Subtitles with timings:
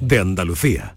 [0.00, 0.94] de Andalucía.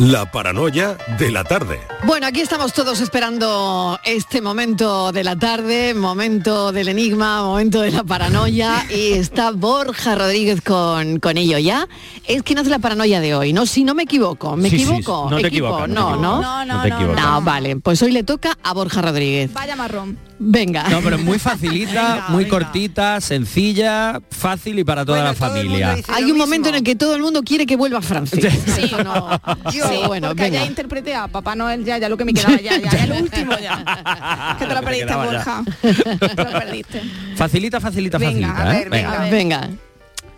[0.00, 1.80] La paranoia de la tarde.
[2.04, 7.90] Bueno, aquí estamos todos esperando este momento de la tarde, momento del enigma, momento de
[7.90, 11.88] la paranoia y está Borja Rodríguez con, con ello ya.
[12.26, 13.66] Es que no es la paranoia de hoy, ¿no?
[13.66, 15.30] Si no me equivoco, ¿me Sí, sí, equivoco?
[15.30, 16.16] no te no te no, ¿no?
[16.42, 17.24] No, no, No te no, equivocas.
[17.24, 19.52] No, vale, pues hoy le toca a Borja Rodríguez.
[19.52, 20.16] Vaya marrón.
[20.40, 20.84] Venga.
[20.88, 25.96] No, pero es muy facilita, muy cortita, sencilla, fácil y para toda la familia.
[26.08, 28.50] Hay un momento en el que todo el mundo quiere que vuelva a Francia.
[28.50, 29.30] Sí, no.
[29.72, 30.60] Yo, Sí, bueno, porque venga.
[30.60, 33.16] ya interpreté a Papá Noel ya, ya lo que me quedaba ya, ya, ya lo
[33.16, 34.56] último ya.
[34.58, 35.14] que te lo perdiste.
[35.14, 35.64] Borja.
[35.82, 37.02] Te lo perdiste.
[37.36, 38.62] Facilita, facilita, Venga, facilita.
[38.70, 38.78] a ¿eh?
[38.78, 39.18] ver, venga.
[39.30, 39.70] Venga.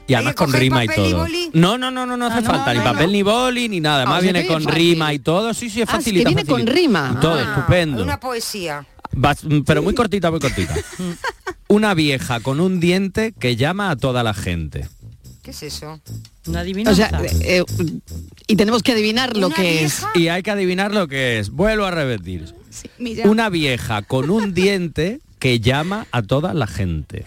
[0.07, 1.21] Y además con rima y papel y todo.
[1.21, 1.51] boli?
[1.53, 3.13] No, no, no, no, no hace no, falta ni no, papel no.
[3.13, 3.99] ni boli ni nada.
[3.99, 4.79] Ah, Además viene con fácil.
[4.79, 5.55] rima y todo.
[5.55, 6.29] Sí, sí, es Ah, es que facilita.
[6.31, 7.13] viene con rima.
[7.17, 7.43] Y Todo, Ah.
[7.43, 8.03] estupendo.
[8.03, 8.85] Una poesía.
[9.13, 10.75] Mm, pero muy cortita, muy cortita.
[11.69, 14.89] Una vieja con un diente que llama a toda la gente.
[15.43, 16.01] ¿Qué es eso?
[16.47, 17.63] Una O sea, eh,
[18.47, 20.03] y tenemos que adivinar lo que es.
[20.15, 21.51] Y hay que adivinar lo que es.
[21.51, 22.53] Vuelvo a repetir.
[22.99, 23.29] Mira.
[23.29, 27.25] Una vieja con un diente que llama a toda la gente.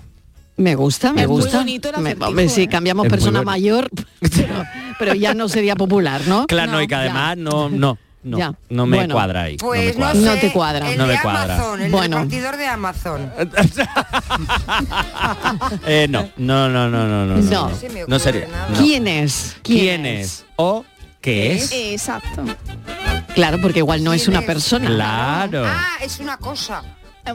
[0.55, 1.57] Me gusta, me Es muy gusta.
[1.57, 4.63] bonito el Me- acertijo, hombre, si cambiamos Es muy persona mayor, pero,
[4.99, 6.45] pero ya no sería popular, ¿no?
[6.45, 6.99] Claro, no, y que ya.
[6.99, 8.53] además no, no, no, Ya.
[8.69, 9.13] no me Bueno.
[9.15, 9.57] cuadra ahí.
[9.57, 10.33] Pues no no, me sé, cuadra.
[10.35, 10.91] No te cuadra.
[10.91, 11.55] El No de me cuadra.
[11.55, 12.17] Amazon, el Bueno.
[12.17, 13.31] repartidor de Amazon.
[15.85, 17.35] Eh, no, no, no, no, no, no.
[17.35, 17.69] No.
[17.69, 18.47] No, se no sería.
[18.77, 19.57] ¿Quién es?
[19.63, 20.45] ¿Quién es?
[20.55, 20.85] ¿O
[21.21, 21.71] qué es?
[21.71, 22.43] Exacto.
[23.35, 24.45] Claro, porque igual no es ¿Quién una es?
[24.45, 24.85] persona.
[24.87, 25.63] Claro.
[25.65, 26.83] Ah, es una cosa.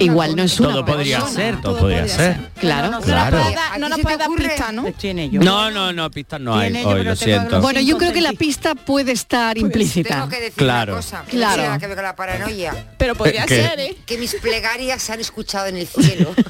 [0.01, 1.35] Igual no es una Todo podría persona.
[1.41, 2.37] ser, todo podría ser.
[2.61, 3.01] Claro.
[3.01, 3.39] Claro.
[3.39, 4.85] Da- no ¿A nos puede dar pista, ¿no?
[4.93, 5.41] Tiene yo.
[5.41, 7.61] No, no, no, pistas no hay hoy, lo que siento.
[7.63, 10.17] Bueno, yo creo que la pista puede estar implícita.
[10.17, 10.93] Tengo que decir Claro.
[10.93, 11.25] una cosa.
[11.25, 11.71] que Claro.
[11.73, 12.87] No que ver con la paranoia.
[12.99, 13.63] Pero podría ¿qué?
[13.63, 13.97] ser, ¿eh?
[14.05, 16.35] Que mis plegarias se han escuchado en el cielo.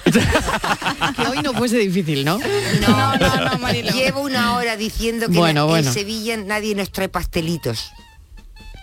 [1.17, 2.39] Que hoy no fuese difícil, ¿no?
[2.81, 3.91] No, no, no, Marilo.
[3.93, 5.93] Llevo una hora diciendo que Bueno, en, bueno.
[5.93, 7.91] Sevilla nadie nos trae pastelitos.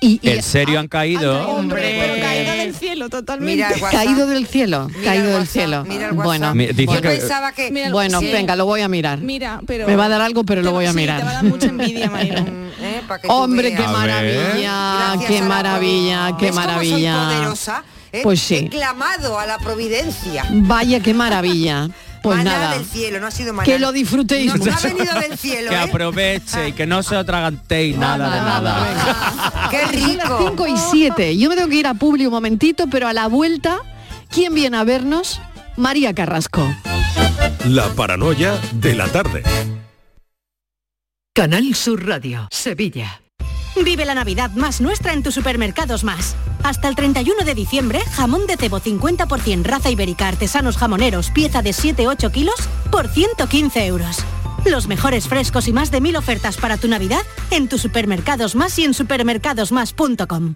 [0.01, 1.47] Y, y- ¿En serio han caído?
[1.49, 2.73] Hombre, pero caída del
[3.05, 3.53] cielo totalmente.
[3.55, 3.99] Mira el WhatsApp.
[4.05, 5.85] caído del cielo, Mira caído el del cielo.
[5.87, 6.13] mira el.
[6.13, 7.71] Bueno, Mi- dice Yo que- pensaba que...
[7.71, 8.31] Mira el- bueno, sí.
[8.31, 9.19] venga, lo voy a mirar.
[9.19, 9.87] Mira, pero...
[9.87, 11.19] Me va a dar algo, pero lo voy a sí, mirar.
[11.19, 12.09] te va a dar mucha envidia.
[12.15, 13.01] Mm, ¿eh?
[13.21, 17.15] Que Hombre, qué maravilla, Gracias qué maravilla, qué ¿Ves cómo soy maravilla.
[17.27, 17.83] poderosa?
[18.11, 18.19] ¿Eh?
[18.23, 18.55] Pues sí.
[18.55, 20.45] He clamado a la providencia.
[20.51, 21.89] Vaya, qué maravilla.
[22.25, 23.65] Pues Maná nada, del cielo, no ha sido maná.
[23.65, 24.87] que lo disfrutéis No, no ha mucho.
[24.95, 25.79] venido del cielo, Que ¿eh?
[25.79, 29.69] aproveche y que no se atragantéis nada de nada.
[29.69, 30.37] ¡Qué Son las rico!
[30.49, 31.37] 5 y 7.
[31.37, 33.77] Yo me tengo que ir a Publi un momentito, pero a la vuelta,
[34.31, 35.39] ¿quién viene a vernos?
[35.77, 36.67] María Carrasco.
[37.65, 39.43] La paranoia de la tarde.
[41.33, 43.21] Canal Sur Radio, Sevilla.
[43.83, 46.35] Vive la Navidad más nuestra en tus supermercados más.
[46.63, 51.71] Hasta el 31 de diciembre, jamón de cebo 50% raza ibérica artesanos jamoneros, pieza de
[51.71, 52.55] 7-8 kilos,
[52.91, 54.17] por 115 euros.
[54.65, 57.21] Los mejores frescos y más de mil ofertas para tu Navidad
[57.51, 60.55] en tus supermercados más y en supermercadosmás.com.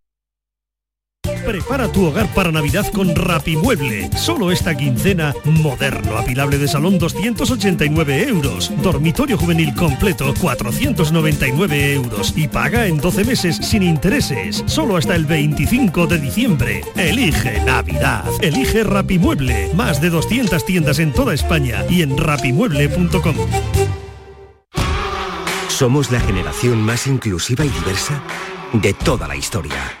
[1.45, 4.09] Prepara tu hogar para Navidad con Rapimueble.
[4.15, 8.71] Solo esta quincena, moderno apilable de salón 289 euros.
[8.81, 12.33] Dormitorio juvenil completo 499 euros.
[12.35, 14.63] Y paga en 12 meses sin intereses.
[14.67, 16.81] Solo hasta el 25 de diciembre.
[16.95, 18.25] Elige Navidad.
[18.41, 19.71] Elige Rapimueble.
[19.73, 23.35] Más de 200 tiendas en toda España y en rapimueble.com.
[25.67, 28.21] Somos la generación más inclusiva y diversa
[28.73, 30.00] de toda la historia.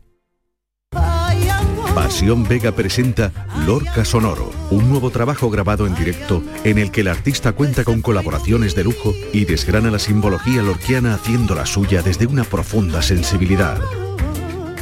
[2.01, 3.31] Pasión Vega presenta
[3.67, 8.01] Lorca Sonoro, un nuevo trabajo grabado en directo en el que el artista cuenta con
[8.01, 13.79] colaboraciones de lujo y desgrana la simbología lorquiana haciendo la suya desde una profunda sensibilidad.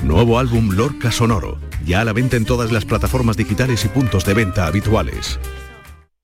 [0.02, 4.24] Nuevo álbum Lorca Sonoro, ya a la venta en todas las plataformas digitales y puntos
[4.24, 5.42] de venta habituales.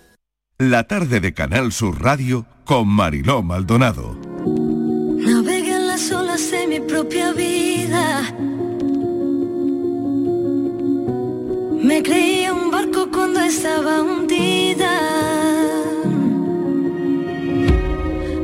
[0.59, 4.19] La tarde de Canal Sur Radio con Mariló Maldonado.
[4.45, 8.23] Navegué en las olas de mi propia vida.
[11.83, 15.01] Me creía un barco cuando estaba hundida.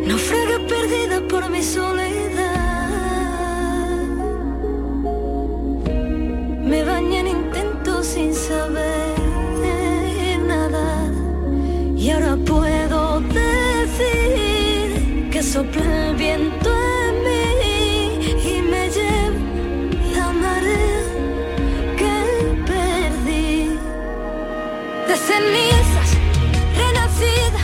[0.07, 2.24] Naufragué perdida por mi soledad.
[15.45, 16.71] Sopla el viento
[17.07, 17.77] en mí
[18.51, 19.41] y me lleva
[20.17, 21.03] la marea
[21.99, 22.15] que
[22.67, 23.79] perdí.
[25.09, 26.11] De cenizas,
[26.81, 27.61] renacida,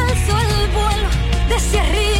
[0.00, 1.08] alzo el vuelo
[1.48, 2.11] desde arriba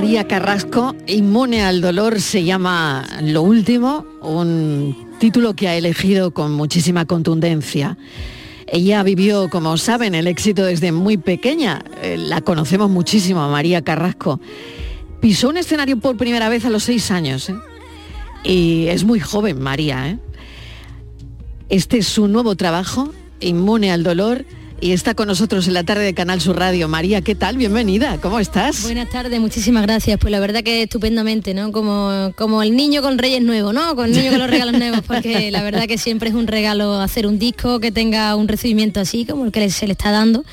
[0.00, 6.52] María Carrasco, inmune al dolor, se llama Lo Último, un título que ha elegido con
[6.52, 7.98] muchísima contundencia.
[8.66, 11.84] Ella vivió, como saben, el éxito desde muy pequeña.
[12.00, 14.40] Eh, La conocemos muchísimo, María Carrasco.
[15.20, 17.50] Pisó un escenario por primera vez a los seis años.
[17.50, 17.56] ¿eh?
[18.42, 20.08] Y es muy joven, María.
[20.08, 20.18] ¿eh?
[21.68, 24.46] Este es su nuevo trabajo, Inmune al Dolor,
[24.80, 26.88] y está con nosotros en la tarde de Canal Sur Radio.
[26.88, 27.56] María, ¿qué tal?
[27.56, 28.82] Bienvenida, ¿cómo estás?
[28.82, 30.18] Buenas tardes, muchísimas gracias.
[30.18, 31.70] Pues la verdad que estupendamente, ¿no?
[31.70, 33.94] Como, como el niño con Reyes Nuevos, ¿no?
[33.94, 37.00] Con el niño con los regalos nuevos, porque la verdad que siempre es un regalo
[37.00, 40.44] hacer un disco que tenga un recibimiento así, como el que se le está dando.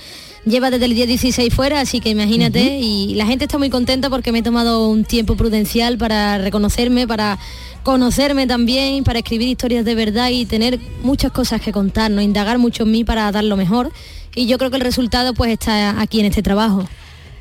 [0.46, 4.10] Lleva desde el día 16 fuera, así que imagínate, y la gente está muy contenta
[4.10, 7.38] porque me he tomado un tiempo prudencial para reconocerme, para
[7.84, 12.22] conocerme también, para escribir historias de verdad y tener muchas cosas que contar, ¿no?
[12.22, 13.91] Indagar mucho en mí para dar lo mejor.
[14.38, 16.88] Y yo creo que el resultado pues está aquí en este trabajo.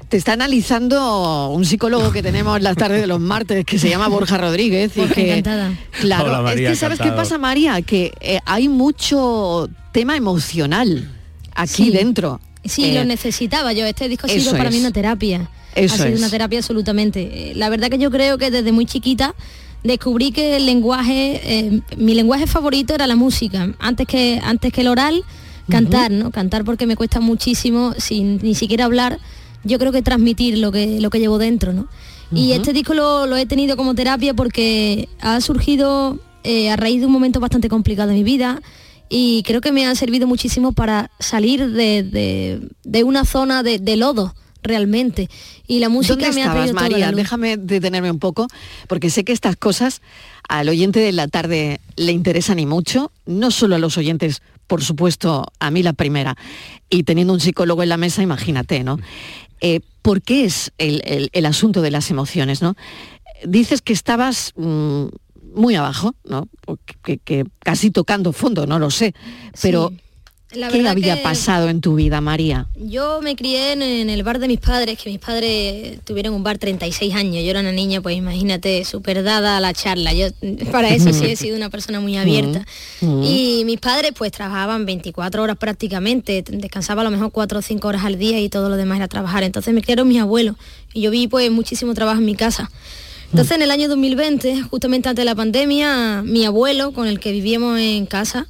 [0.08, 4.08] Te está analizando un psicólogo que tenemos las tardes de los martes que se llama
[4.08, 5.72] Borja Rodríguez y que encantada.
[6.00, 11.10] claro, Hola, María, es que sabes qué pasa María, que eh, hay mucho tema emocional
[11.54, 11.90] aquí Sí.
[11.90, 12.40] dentro.
[12.64, 13.84] Sí, Eh, lo necesitaba yo.
[13.84, 15.50] Este disco ha sido para mí una terapia.
[15.74, 16.18] Eso ha sido es.
[16.18, 17.50] una terapia absolutamente.
[17.50, 19.34] Eh, La verdad que yo creo que desde muy chiquita
[19.84, 23.74] descubrí que el lenguaje, eh, mi lenguaje favorito era la música.
[23.80, 25.22] Antes que, antes que el oral,
[25.68, 26.30] cantar, ¿no?
[26.30, 29.18] Cantar porque me cuesta muchísimo, sin ni siquiera hablar,
[29.64, 31.88] yo creo que transmitir lo que, lo que llevo dentro, ¿no?
[32.32, 36.98] Y este disco lo, lo he tenido como terapia porque ha surgido eh, a raíz
[37.00, 38.60] de un momento bastante complicado de mi vida
[39.08, 43.78] y creo que me ha servido muchísimo para salir de, de- de una zona de,
[43.78, 45.30] de lodo realmente.
[45.68, 47.10] Y la música ¿Dónde me ha estabas, traído toda la María?
[47.12, 47.16] luz.
[47.18, 48.48] Déjame detenerme un poco,
[48.88, 50.02] porque sé que estas cosas
[50.48, 54.82] al oyente de la tarde le interesan y mucho, no solo a los oyentes, por
[54.82, 56.36] supuesto, a mí la primera,
[56.90, 58.98] y teniendo un psicólogo en la mesa, imagínate, ¿no?
[59.60, 62.74] Eh, ¿Por qué es el, el- asunto de las emociones, no?
[63.44, 65.06] Dices que estabas mm,
[65.54, 66.48] muy abajo, ¿no?
[67.02, 69.14] Que casi tocando fondo, no lo sé,
[69.62, 69.92] pero
[70.56, 72.66] La ¿qué había pasado en tu vida, María?
[72.76, 76.42] Yo me crié en, en el bar de mis padres, que mis padres tuvieron un
[76.42, 77.44] bar 36 años.
[77.44, 80.12] Yo era una niña, pues imagínate, súper dada a la charla.
[80.12, 80.28] Yo
[80.72, 82.64] para eso sí he sido una persona muy abierta.
[83.00, 83.22] Mm.
[83.22, 87.88] Y mis padres pues trabajaban 24 horas prácticamente, descansaba a lo mejor 4 o 5
[87.88, 89.42] horas al día y todo lo demás era trabajar.
[89.42, 90.56] Entonces me criaron mis abuelos
[90.92, 92.70] y yo vi pues muchísimo trabajo en mi casa.
[93.30, 97.32] Entonces en el año 2020, justamente antes de la pandemia, mi abuelo, con el que
[97.32, 98.46] vivíamos en casa,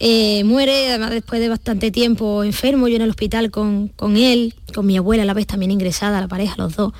[0.00, 4.54] eh, muere, además después de bastante tiempo enfermo, yo en el hospital con, con él,
[4.74, 6.92] con mi abuela a la vez también ingresada, la pareja, los dos.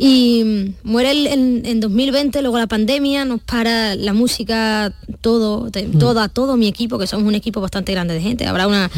[0.00, 5.70] Y mm, muere él en, en 2020, luego la pandemia, nos para la música, todo,
[5.72, 8.46] te- toda, todo mi equipo, que somos un equipo bastante grande de gente.
[8.46, 8.90] Habrá unas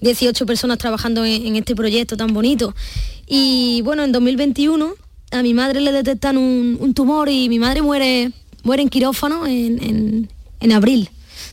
[0.00, 2.74] 18 personas trabajando en, en este proyecto tan bonito.
[3.28, 4.94] Y bueno, en 2021
[5.30, 8.32] a mi madre le detectan un, un tumor y mi madre muere,
[8.64, 10.28] muere en quirófano en, en-
[10.60, 11.08] en abril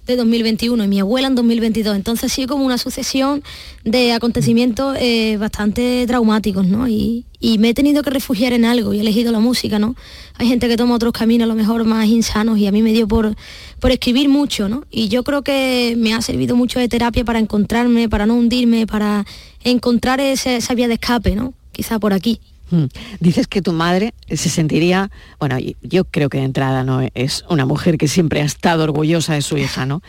[0.06, 1.96] de 2021 y mi abuela en 2022.
[1.96, 3.44] Entonces ha sido como una sucesión
[3.84, 6.88] de acontecimientos eh, bastante traumáticos, ¿no?
[6.88, 9.96] Y, y me he tenido que refugiar en algo y he elegido la música, ¿no?
[10.38, 12.94] Hay gente que toma otros caminos a lo mejor más insanos y a mí me
[12.94, 13.36] dio por,
[13.80, 14.84] por escribir mucho, ¿no?
[14.92, 18.86] Y yo creo que me ha servido mucho de terapia para encontrarme, para no hundirme,
[18.88, 19.26] para
[19.64, 21.54] encontrar ese- esa vía de escape, ¿no?
[21.72, 22.40] Quizá por aquí.
[22.72, 22.86] Mm.
[23.20, 27.66] Dices que tu madre se sentiría, bueno, yo creo que de entrada no es una
[27.66, 30.02] mujer que siempre ha estado orgullosa de su hija, ¿no?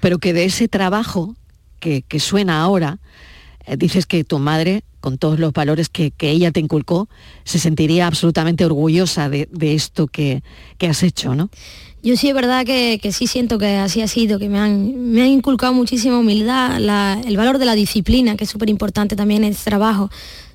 [0.00, 1.34] Pero que de ese trabajo
[1.80, 2.98] que, suena ahora,
[3.66, 7.08] eh, dices que tu madre, con todos los valores que, ella te inculcó,
[7.44, 10.42] se sentiría absolutamente orgullosa de, esto que,
[10.80, 11.50] has hecho, ¿no?
[12.04, 15.22] Yo sí es verdad que, sí siento que así ha sido, que me han, me
[15.22, 16.76] han inculcado muchísima humildad,
[17.24, 20.10] el valor de la disciplina, que es súper importante también en este trabajo.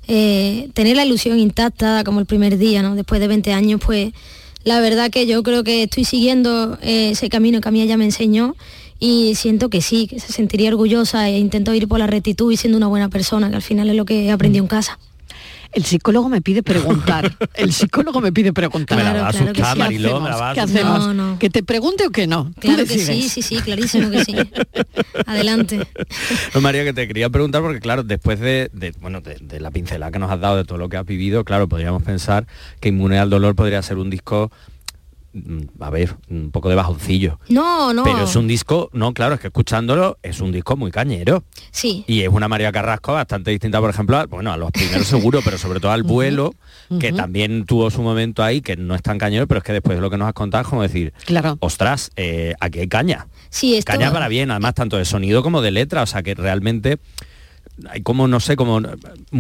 [0.08, 2.96] Eh, tener la ilusión intacta como el primer día, ¿no?
[2.96, 4.14] Después de 20 años, pues
[4.64, 7.98] la verdad que yo creo que estoy siguiendo eh, ese camino que a mí ella
[7.98, 8.56] me enseñó
[9.00, 12.58] y siento que sí, que se sentiría orgullosa e intento ir por la rectitud y
[12.58, 14.98] siendo una buena persona, que al final es lo que he aprendido en casa.
[15.78, 17.38] El psicólogo me pide preguntar.
[17.54, 18.98] El psicólogo me pide preguntar.
[18.98, 20.42] Me la va a Claro, asustar, ¿qué Mariló, me la hacemos?
[20.42, 21.00] va a ¿Qué hacemos?
[21.00, 21.40] No, no.
[21.40, 22.46] ¿Que te pregunte o que no?
[22.56, 23.06] Tú Claro que decides.
[23.06, 24.36] sí, sí, sí, clarísimo que sí.
[25.28, 25.88] Adelante.
[26.56, 29.70] No, María, que te quería preguntar porque, claro, después de, de, bueno, de, de la
[29.72, 32.48] pincelada que nos has dado de todo lo que has vivido, claro, podríamos pensar
[32.80, 34.52] que Inmune al Dolor podría ser un disco,
[35.80, 37.40] a ver, un poco de bajoncillo.
[37.50, 38.04] No, no.
[38.04, 41.44] Pero es un disco, no, claro, es que escuchándolo es un disco muy cañero.
[41.72, 42.04] Sí.
[42.08, 45.42] Y es una María Carrasco bastante distinta, por ejemplo, a, bueno, a los primeros seguro,
[45.44, 46.54] pero sobre todo al vuelo,
[47.00, 49.98] que también tuvo su momento ahí, que no es tan cañero, pero es que después
[49.98, 51.58] de lo que nos has contado es como decir, claro.
[51.60, 53.28] ostras, eh, aquí hay caña.
[53.50, 53.92] Sí, esto...
[53.92, 57.00] Caña para bien, además tanto de sonido como de letra, o sea que realmente
[57.90, 58.82] hay como, no sé, como,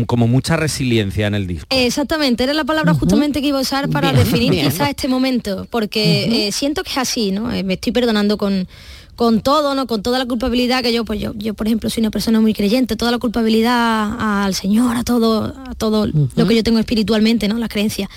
[0.05, 1.67] como mucha resiliencia en el disco.
[1.69, 4.65] Exactamente, era la palabra justamente que iba a usar para Bien, definir bien.
[4.69, 7.51] quizá este momento, porque eh, siento que es así, ¿no?
[7.51, 8.67] Eh, me estoy perdonando con,
[9.15, 9.87] con todo, ¿no?
[9.87, 12.53] Con toda la culpabilidad que yo, pues yo, yo por ejemplo soy una persona muy
[12.53, 17.47] creyente, toda la culpabilidad al Señor, a todo, a todo lo que yo tengo espiritualmente,
[17.47, 17.57] ¿no?
[17.57, 18.09] Las creencias.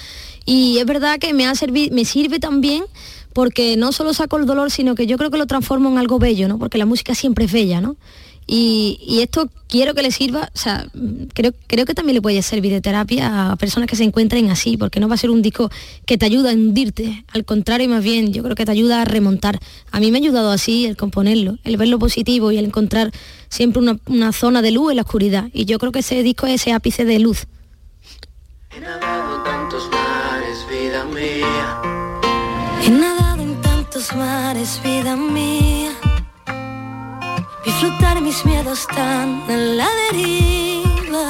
[0.44, 2.84] Y es verdad que me ha servido, me sirve también
[3.32, 6.18] porque no solo saco el dolor, sino que yo creo que lo transformo en algo
[6.18, 6.58] bello, ¿no?
[6.58, 7.96] Porque la música siempre es bella, ¿no?
[8.52, 10.84] Y, y esto quiero que le sirva, o sea,
[11.34, 14.76] creo, creo que también le puede servir de terapia a personas que se encuentren así,
[14.76, 15.70] porque no va a ser un disco
[16.04, 19.04] que te ayuda a hundirte, al contrario, más bien, yo creo que te ayuda a
[19.04, 19.60] remontar.
[19.92, 23.12] A mí me ha ayudado así el componerlo, el ver lo positivo y el encontrar
[23.48, 25.48] siempre una, una zona de luz en la oscuridad.
[25.52, 27.46] Y yo creo que ese disco es ese ápice de luz.
[29.44, 31.82] tantos mares, vida mía.
[32.82, 35.99] He nadado en tantos mares, vida mía.
[37.64, 41.26] Vi flotar mis miedos tan en la deriva.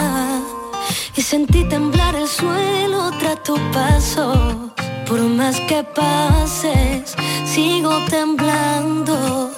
[1.16, 4.70] Y sentí temblar el suelo tras tu paso.
[5.08, 9.50] Por más que pases, sigo temblando.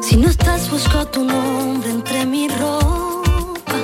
[0.00, 3.78] Si no estás, busco tu nombre entre mi ropa.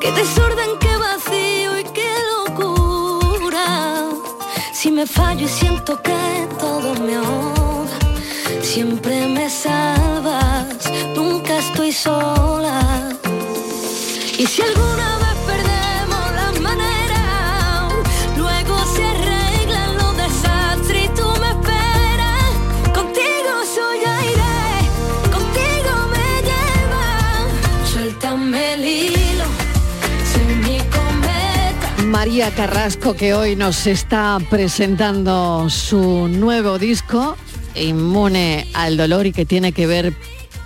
[0.00, 3.66] Qué desorden, qué vacío y qué locura.
[4.72, 7.57] Si me fallo y siento que todo me ahoga,
[8.74, 10.76] Siempre me salvas,
[11.16, 13.08] nunca estoy sola.
[14.38, 17.88] Y si alguna vez perdemos la manera,
[18.36, 22.50] luego se arreglan los desastres y tú me esperas.
[22.94, 24.54] Contigo soy aire,
[25.32, 27.46] contigo me llevan.
[27.90, 29.44] Suéltame el hilo,
[30.30, 32.02] soy mi cometa.
[32.04, 37.34] María Carrasco que hoy nos está presentando su nuevo disco
[37.82, 40.14] Inmune al Dolor, y que tiene que ver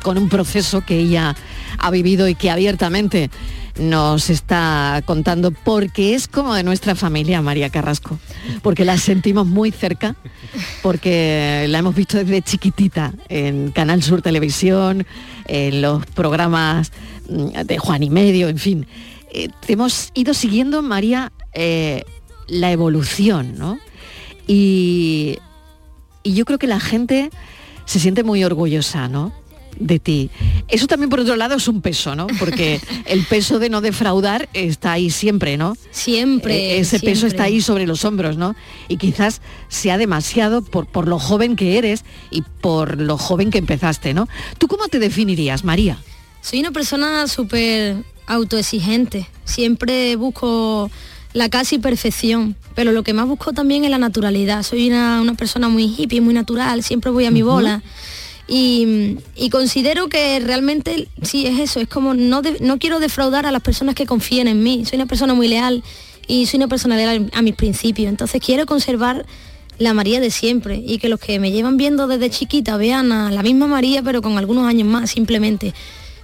[0.02, 1.36] con un proceso que ella
[1.78, 3.30] ha vivido y que abiertamente
[3.78, 8.18] nos está contando porque es como de nuestra familia, María Carrasco,
[8.62, 10.14] porque la sentimos muy cerca,
[10.82, 15.06] porque la hemos visto desde chiquitita en Canal Sur Televisión,
[15.46, 16.92] en los programas
[17.28, 18.86] mm, de Juan y Medio, en fin.
[19.32, 22.04] Eh, hemos ido siguiendo, María, eh,
[22.48, 23.78] la evolución, ¿no?
[24.46, 25.38] Y,
[26.22, 27.30] y yo creo que la gente
[27.84, 29.32] se siente muy orgullosa, ¿no?
[29.78, 30.30] de ti.
[30.68, 32.26] Eso también por otro lado es un peso, ¿no?
[32.38, 35.74] Porque el peso de no defraudar está ahí siempre, ¿no?
[35.90, 36.76] Siempre.
[36.76, 38.54] Eh, ese peso está ahí sobre los hombros, ¿no?
[38.88, 43.58] Y quizás sea demasiado por, por lo joven que eres y por lo joven que
[43.58, 44.28] empezaste, ¿no?
[44.58, 45.98] ¿Tú cómo te definirías, María?
[46.40, 49.28] Soy una persona súper autoexigente.
[49.44, 50.90] Siempre busco
[51.34, 54.62] la casi perfección, pero lo que más busco también es la naturalidad.
[54.62, 57.82] Soy una, una persona muy hippie, muy natural, siempre voy a mi bola.
[58.48, 63.46] Y, y considero que realmente sí es eso, es como no, de- no quiero defraudar
[63.46, 64.84] a las personas que confíen en mí.
[64.84, 65.82] Soy una persona muy leal
[66.26, 68.08] y soy una persona leal a mis principios.
[68.10, 69.24] Entonces quiero conservar
[69.78, 73.30] la María de siempre y que los que me llevan viendo desde chiquita vean a
[73.30, 75.72] la misma María pero con algunos años más simplemente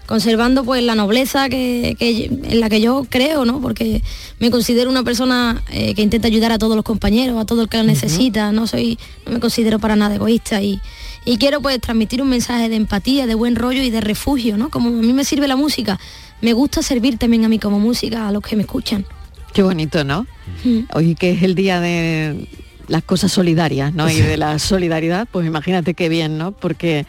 [0.08, 3.60] conservando pues la nobleza que, que- en la que yo creo, ¿no?
[3.60, 4.02] Porque
[4.40, 7.68] me considero una persona eh, que intenta ayudar a todos los compañeros, a todo el
[7.68, 10.80] que lo necesita, no soy, no me considero para nada egoísta y,
[11.26, 14.70] y quiero pues transmitir un mensaje de empatía, de buen rollo y de refugio, ¿no?
[14.70, 16.00] Como a mí me sirve la música,
[16.40, 19.04] me gusta servir también a mí como música, a los que me escuchan.
[19.52, 20.26] Qué bonito, ¿no?
[20.64, 20.78] Mm.
[20.94, 22.48] Hoy que es el día de
[22.86, 24.08] las cosas solidarias, ¿no?
[24.10, 26.52] Y de la solidaridad, pues imagínate qué bien, ¿no?
[26.52, 27.04] Porque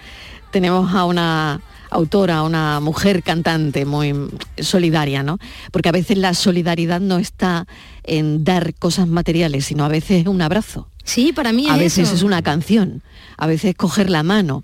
[0.52, 4.14] tenemos a una autora, a una mujer cantante muy
[4.58, 5.40] solidaria, ¿no?
[5.72, 7.66] Porque a veces la solidaridad no está
[8.04, 10.88] en dar cosas materiales, sino a veces es un abrazo.
[11.04, 12.16] Sí, para mí A es veces eso.
[12.16, 13.02] es una canción,
[13.38, 14.64] a veces es coger la mano,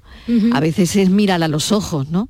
[0.54, 2.30] a veces es mirar a los ojos, ¿no?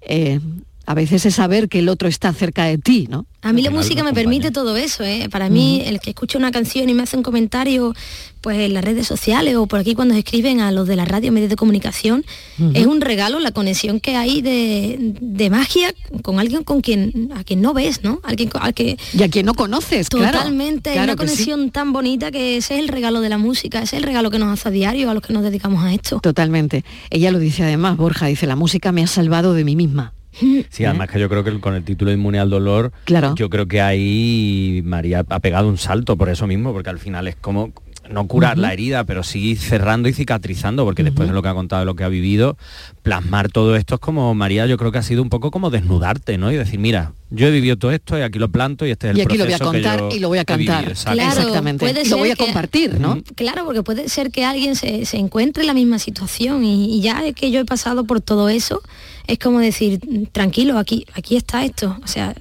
[0.00, 0.40] Eh,
[0.88, 3.26] a veces es saber que el otro está cerca de ti, ¿no?
[3.42, 5.28] A mí la música me permite todo eso, ¿eh?
[5.30, 7.94] Para mí, el que escucha una canción y me hace un comentario,
[8.40, 11.04] pues en las redes sociales o por aquí cuando se escriben a los de la
[11.04, 12.24] radio, medios de comunicación,
[12.72, 17.44] es un regalo la conexión que hay de, de magia con alguien con quien a
[17.44, 18.20] quien no ves, ¿no?
[18.24, 20.38] Alguien al que Y a quien no conoces, claro.
[20.38, 21.26] totalmente, hay Claro una sí.
[21.28, 24.30] conexión tan bonita que ese es el regalo de la música, ese es el regalo
[24.30, 26.18] que nos hace a diario a los que nos dedicamos a esto.
[26.20, 26.82] Totalmente.
[27.10, 30.14] Ella lo dice además, Borja, dice, la música me ha salvado de mí misma.
[30.32, 33.34] Sí, además que yo creo que con el título Inmune al Dolor, Claro.
[33.34, 37.26] yo creo que ahí María ha pegado un salto por eso mismo, porque al final
[37.28, 37.72] es como
[38.10, 41.54] no curar la herida, pero sí cerrando y cicatrizando, porque después de lo que ha
[41.54, 42.56] contado, de lo que ha vivido,
[43.02, 46.38] plasmar todo esto es como, María, yo creo que ha sido un poco como desnudarte,
[46.38, 46.50] ¿no?
[46.50, 49.10] Y decir, mira, yo he vivido todo esto y aquí lo planto y este es
[49.12, 50.72] el Y aquí lo voy a contar y lo voy a he vivido".
[50.72, 50.90] cantar.
[50.90, 51.12] Exacto.
[51.18, 51.84] Claro, Exactamente.
[51.84, 53.18] puede Y lo voy ser a que- compartir, ¿no?
[53.34, 57.02] Claro, porque puede ser que alguien se, se encuentre en la misma situación y, y
[57.02, 58.80] ya es que yo he pasado por todo eso,
[59.28, 60.00] es como decir,
[60.32, 61.96] tranquilo, aquí, aquí está esto.
[62.02, 62.34] O sea,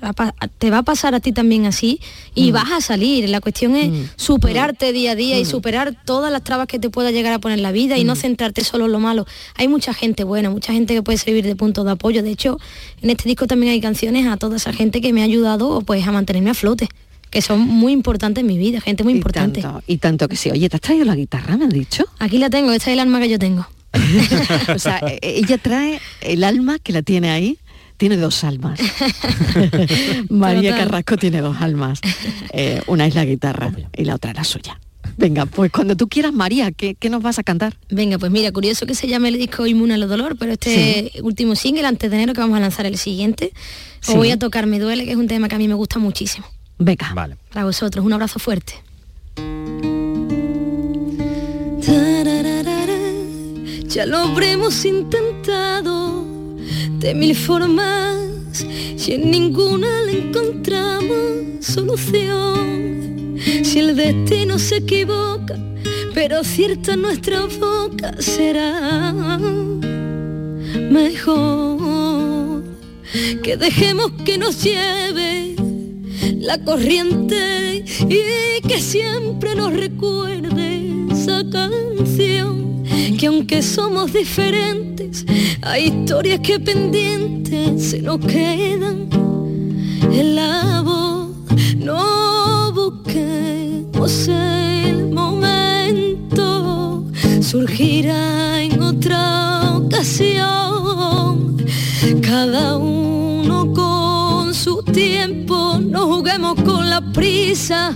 [0.57, 1.99] te va a pasar a ti también así
[2.33, 2.53] y Mm.
[2.53, 3.27] vas a salir.
[3.29, 5.45] La cuestión es superarte día a día y Mm.
[5.45, 8.63] superar todas las trabas que te pueda llegar a poner la vida y no centrarte
[8.63, 9.27] solo en lo malo.
[9.55, 12.23] Hay mucha gente buena, mucha gente que puede servir de punto de apoyo.
[12.23, 12.57] De hecho,
[13.01, 16.07] en este disco también hay canciones a toda esa gente que me ha ayudado pues
[16.07, 16.87] a mantenerme a flote
[17.29, 19.61] que son muy importantes en mi vida, gente muy importante.
[19.61, 20.49] Tanto, y tanto que sí.
[20.49, 22.05] Oye, ¿te has traído la guitarra, me han dicho?
[22.19, 23.67] Aquí la tengo, esta es el alma que yo tengo.
[24.75, 27.57] o sea, e- ella trae el alma que la tiene ahí.
[27.97, 28.79] Tiene dos almas.
[30.29, 30.85] María Total.
[30.85, 31.99] Carrasco tiene dos almas.
[32.53, 34.79] Eh, una es la guitarra y la otra la suya.
[35.17, 37.75] Venga, pues cuando tú quieras, María, ¿qué, qué nos vas a cantar?
[37.89, 41.55] Venga, pues mira, curioso que se llame el disco Inmune al dolor, pero este último
[41.55, 43.51] single, antes de enero, que vamos a lanzar el siguiente,
[44.01, 44.13] os Sí.
[44.15, 46.45] voy a tocar Me Duele, que es un tema que a mí me gusta muchísimo.
[46.77, 47.13] Venga.
[47.15, 47.37] Vale.
[47.51, 48.73] Para vosotros, un abrazo fuerte.
[53.97, 56.23] Ya lo habremos intentado
[56.99, 63.37] de mil formas y en ninguna le encontramos solución.
[63.63, 65.57] Si el destino se equivoca,
[66.13, 69.39] pero cierta nuestra boca será
[70.91, 72.63] mejor
[73.41, 75.55] que dejemos que nos lleve
[76.35, 82.66] la corriente y que siempre nos recuerde esa canción
[83.15, 85.25] que aunque somos diferentes
[85.61, 89.07] hay historias que pendientes se nos quedan
[90.11, 91.29] en la voz
[91.77, 95.67] no busquemos el momento
[97.47, 101.57] surgirá en otra ocasión.
[102.21, 107.95] Cada uno con su tiempo no juguemos con la prisa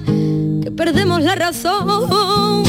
[0.63, 2.63] que perdemos la razón.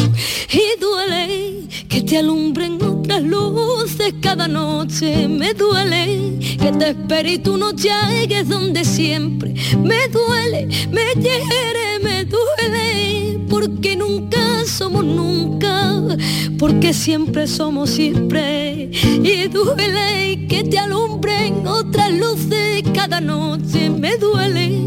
[0.52, 1.61] Y duele
[1.92, 5.28] que te alumbren otras luces cada noche.
[5.28, 9.52] Me duele que te espere y tú no llegues donde siempre.
[9.78, 16.16] Me duele, me hiere, me duele porque nunca somos nunca,
[16.58, 18.90] porque siempre somos siempre.
[19.22, 23.90] Y duele que te alumbren otras luces cada noche.
[23.90, 24.78] Me duele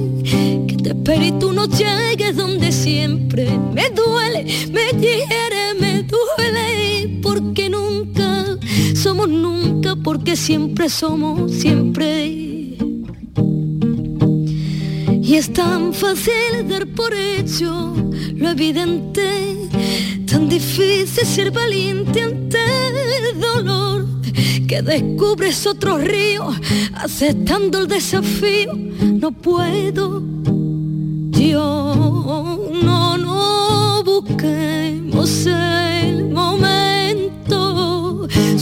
[0.67, 3.47] que te espere y tú no llegues donde siempre.
[3.73, 6.84] Me duele, me hiere, me duele,
[9.27, 12.27] nunca, porque siempre somos siempre.
[15.21, 17.95] Y es tan fácil dar por hecho
[18.35, 19.57] lo evidente,
[20.25, 24.05] tan difícil ser valiente ante el dolor,
[24.67, 26.47] que descubres otro río
[26.93, 28.73] aceptando el desafío.
[28.75, 30.23] No puedo,
[31.31, 33.14] yo no,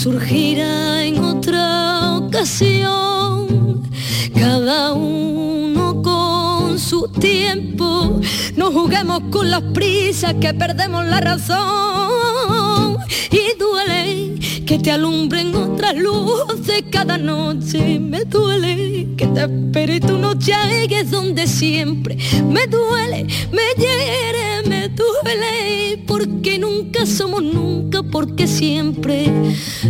[0.03, 3.89] surgirá en otra ocasión,
[4.37, 8.19] cada uno con su tiempo,
[8.57, 12.97] no juguemos con las prisas que perdemos la razón.
[13.31, 14.35] Y duele
[14.65, 20.33] que te alumbren otras luces cada noche, me duele que te espere y tú no
[20.33, 22.17] llegues donde siempre,
[22.49, 29.31] me duele, me hiere, me duele, porque nunca somos nunca, porque siempre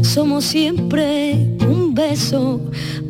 [0.01, 1.33] somos siempre
[1.67, 2.59] un beso,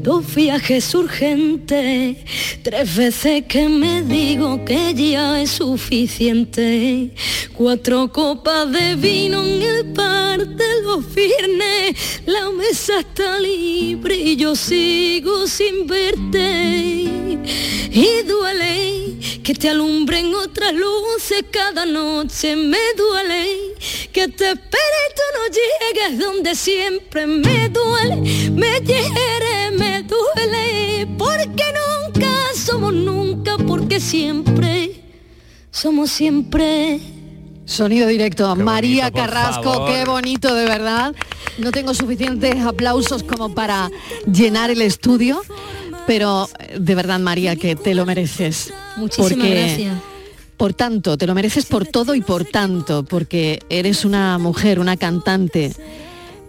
[0.02, 2.18] dos viajes urgentes,
[2.62, 7.12] tres veces que me digo que ya es suficiente,
[7.54, 14.36] cuatro copas de vino en el par de los viernes, la mesa está libre y
[14.36, 17.33] yo sigo sin verte.
[17.46, 23.76] Y duele que te alumbren otras luces cada noche, me duele
[24.12, 28.16] que te espere y tú no llegues donde siempre me duele,
[28.52, 35.02] me hiere, me duele, porque nunca somos nunca, porque siempre
[35.72, 37.00] somos siempre.
[37.66, 38.56] Sonido directo.
[38.56, 39.92] María Carrasco, favor.
[39.92, 41.16] qué bonito de verdad.
[41.58, 43.90] No tengo suficientes aplausos como para
[44.32, 45.42] llenar el estudio,
[46.08, 48.74] pero de verdad María que te lo mereces.
[48.98, 49.98] Muchísimas Porque, gracias.
[50.58, 54.98] Por tanto, te lo mereces por todo y por tanto, porque eres una mujer, una
[54.98, 55.74] cantante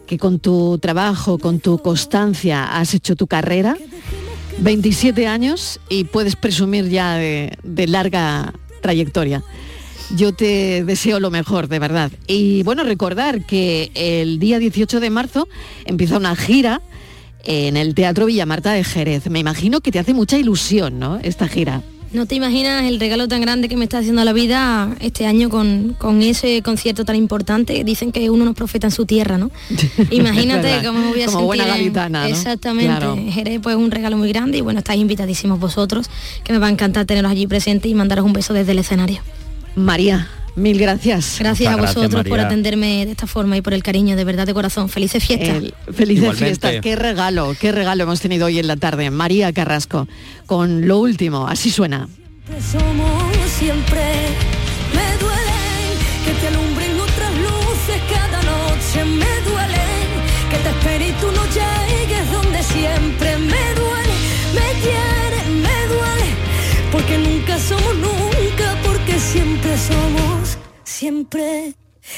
[0.06, 3.76] que con tu trabajo, con tu constancia has hecho tu carrera.
[4.58, 9.42] 27 años y puedes presumir ya de, de larga trayectoria.
[10.16, 12.12] Yo te deseo lo mejor, de verdad.
[12.26, 15.48] Y bueno, recordar que el día 18 de marzo
[15.86, 16.82] empieza una gira
[17.46, 19.28] en el Teatro Villa Marta de Jerez.
[19.30, 21.18] Me imagino que te hace mucha ilusión, ¿no?
[21.22, 21.82] Esta gira.
[22.12, 25.50] No te imaginas el regalo tan grande que me está haciendo la vida este año
[25.50, 27.82] con, con ese concierto tan importante.
[27.82, 29.50] Dicen que uno no profeta en su tierra, ¿no?
[30.12, 31.46] Imagínate cómo me voy a Como sentir.
[31.46, 32.26] buena en- gaditana, ¿no?
[32.28, 32.86] Exactamente.
[32.86, 33.16] Claro.
[33.30, 36.08] Jerez pues es un regalo muy grande y bueno, estáis invitadísimos vosotros,
[36.44, 39.20] que me va a encantar teneros allí presentes y mandaros un beso desde el escenario.
[39.74, 41.36] María, mil gracias.
[41.38, 44.46] Gracias a gracias, vosotros por atenderme de esta forma y por el cariño, de verdad,
[44.46, 44.88] de corazón.
[44.88, 45.48] Felices fiestas.
[45.48, 46.44] El- felices Igualmente.
[46.44, 46.74] fiestas.
[46.82, 49.10] Qué regalo, qué regalo hemos tenido hoy en la tarde.
[49.10, 50.06] María Carrasco,
[50.46, 52.08] con lo último, así suena.
[52.72, 53.22] Somos
[53.58, 54.02] siempre.
[54.94, 55.60] Me duele
[56.24, 59.04] que te alumbren otras luces cada noche.
[59.04, 59.84] Me duele
[60.50, 63.33] que te espere y tú no llegues donde siempre.
[69.86, 71.74] Somos siempre.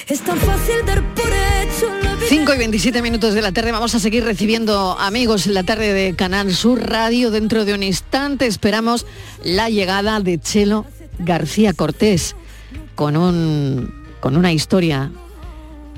[0.09, 2.26] Es tan fácil dar por hecho la vida.
[2.29, 5.92] 5 y 27 minutos de la tarde vamos a seguir recibiendo amigos en la tarde
[5.92, 7.31] de Canal Sur Radio.
[7.31, 9.07] Dentro de un instante esperamos
[9.44, 10.87] la llegada de Chelo
[11.18, 12.35] García Cortés
[12.94, 15.12] con, un, con una historia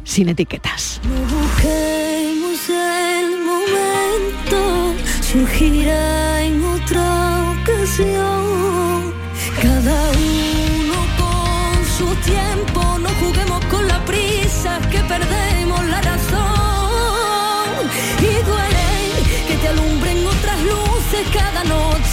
[0.04, 1.00] sin etiquetas.
[1.04, 6.27] No busquemos el momento, surgirá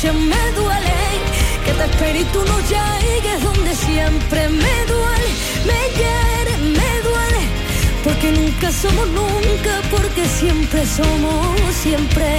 [0.05, 0.93] noche, me duele
[1.65, 5.29] que te espere y tú no llegues donde siempre me duele,
[5.65, 7.47] me hiere, me duele.
[8.03, 12.37] Porque nunca somos nunca, porque siempre somos siempre.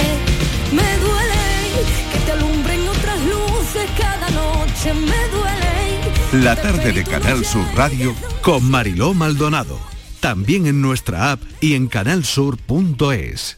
[0.71, 6.43] Me duele que te alumbren otras luces cada noche, me duele.
[6.45, 9.79] La tarde de Canal Sur Radio Con Mariló Maldonado.
[10.19, 13.57] También en nuestra app y en canalsur.es.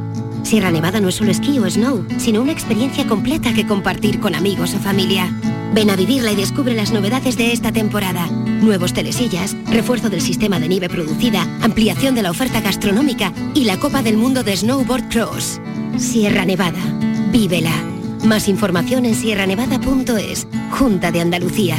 [0.43, 4.35] Sierra Nevada no es solo esquí o snow, sino una experiencia completa que compartir con
[4.35, 5.29] amigos o familia.
[5.73, 8.27] Ven a vivirla y descubre las novedades de esta temporada.
[8.27, 13.79] Nuevos telesillas, refuerzo del sistema de nieve producida, ampliación de la oferta gastronómica y la
[13.79, 15.61] Copa del Mundo de Snowboard Cross.
[15.97, 16.81] Sierra Nevada.
[17.31, 17.73] Vívela.
[18.25, 20.47] Más información en sierranevada.es.
[20.71, 21.77] Junta de Andalucía.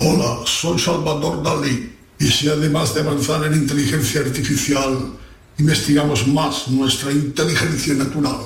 [0.00, 1.92] Hola, soy Salvador Dalí.
[2.18, 5.12] Y si además de avanzar en inteligencia artificial,
[5.58, 8.36] investigamos más nuestra inteligencia natural,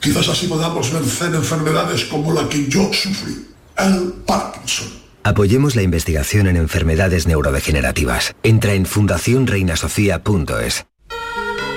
[0.00, 3.46] quizás así podamos vencer enfermedades como la que yo sufrí,
[3.78, 5.02] el Parkinson.
[5.24, 8.34] Apoyemos la investigación en enfermedades neurodegenerativas.
[8.42, 10.86] Entra en fundacionreinasofía.es.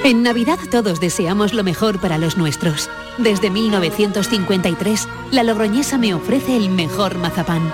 [0.03, 2.89] En Navidad todos deseamos lo mejor para los nuestros.
[3.17, 7.73] Desde 1953, la Logroñesa me ofrece el mejor mazapán.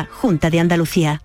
[0.11, 1.21] Junta de Andalucía.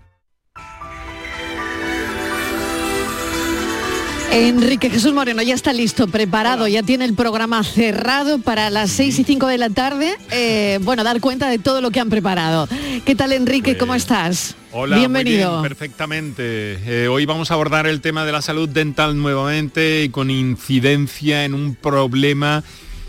[4.32, 9.20] Enrique Jesús Moreno ya está listo, preparado, ya tiene el programa cerrado para las 6
[9.20, 10.14] y 5 de la tarde.
[10.30, 12.68] Eh, bueno, dar cuenta de todo lo que han preparado.
[13.06, 13.78] ¿Qué tal Enrique?
[13.78, 14.54] ¿Cómo estás?
[14.72, 15.52] Hola, Bienvenido.
[15.52, 16.42] muy bien, perfectamente.
[16.44, 21.44] Eh, hoy vamos a abordar el tema de la salud dental nuevamente y con incidencia
[21.44, 22.62] en un problema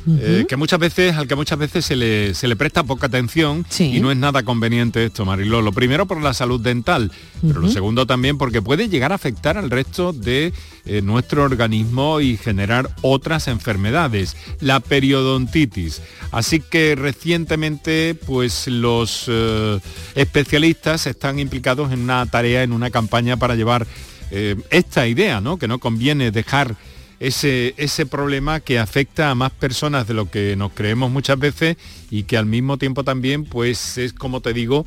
[0.09, 3.65] eh, que muchas veces, al que muchas veces se le, se le presta poca atención
[3.77, 5.61] y no es nada conveniente esto, Mariló.
[5.61, 7.11] Lo primero por la salud dental,
[7.45, 10.53] pero lo segundo también porque puede llegar a afectar al resto de
[10.85, 16.01] eh, nuestro organismo y generar otras enfermedades, la periodontitis.
[16.31, 19.79] Así que recientemente pues los eh,
[20.15, 23.85] especialistas están implicados en una tarea, en una campaña para llevar
[24.29, 25.55] esta idea, ¿no?
[25.55, 26.75] Que no conviene dejar
[27.19, 31.75] ese, ese problema que afecta a más personas de lo que nos creemos muchas veces
[32.11, 34.85] y que al mismo tiempo también pues es como te digo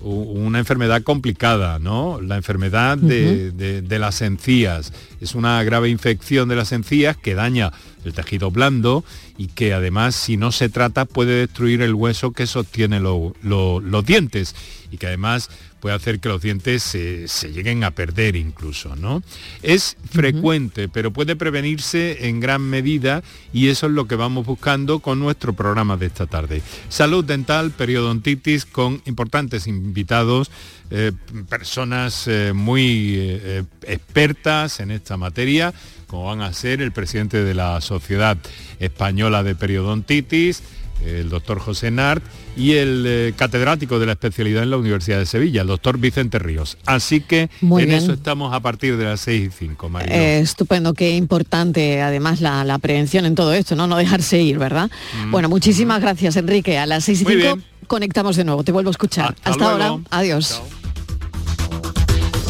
[0.00, 4.92] una enfermedad complicada no la enfermedad de, de- de las encías.
[5.20, 7.72] Es una grave infección de las encías que daña
[8.04, 9.04] el tejido blando
[9.36, 13.80] y que además si no se trata puede destruir el hueso que sostiene lo- lo-
[13.80, 14.54] los dientes
[14.90, 15.50] y que además
[15.82, 19.20] puede hacer que los dientes se, lleguen a perder incluso, ¿no?
[19.64, 25.00] Es frecuente, pero puede prevenirse en gran medida y eso es lo que vamos buscando
[25.00, 26.62] con nuestro programa de esta tarde.
[26.88, 30.52] Salud dental, periodontitis, con importantes invitados,
[30.92, 31.10] eh,
[31.48, 35.74] personas eh, muy eh, expertas en esta materia,
[36.06, 38.38] como van a ser el presidente de la Sociedad
[38.78, 40.62] Española de Periodontitis,
[41.04, 42.22] el doctor José Nart
[42.56, 46.38] y el eh, catedrático de la especialidad en la Universidad de Sevilla, el doctor Vicente
[46.38, 46.76] Ríos.
[46.86, 48.02] Así que Muy en bien.
[48.02, 50.14] eso estamos a partir de las 6 y 5, Mariló.
[50.14, 53.86] Eh, estupendo, qué importante además la, la prevención en todo esto, ¿no?
[53.86, 54.90] No dejarse ir, ¿verdad?
[55.30, 56.78] Bueno, muchísimas gracias, Enrique.
[56.78, 57.26] A las 6 y Mm.
[57.28, 57.64] Muy 5 bien.
[57.86, 58.62] conectamos de nuevo.
[58.64, 59.34] Te vuelvo a escuchar.
[59.44, 59.98] Hasta Hasta, ahora.
[60.10, 60.60] Adiós.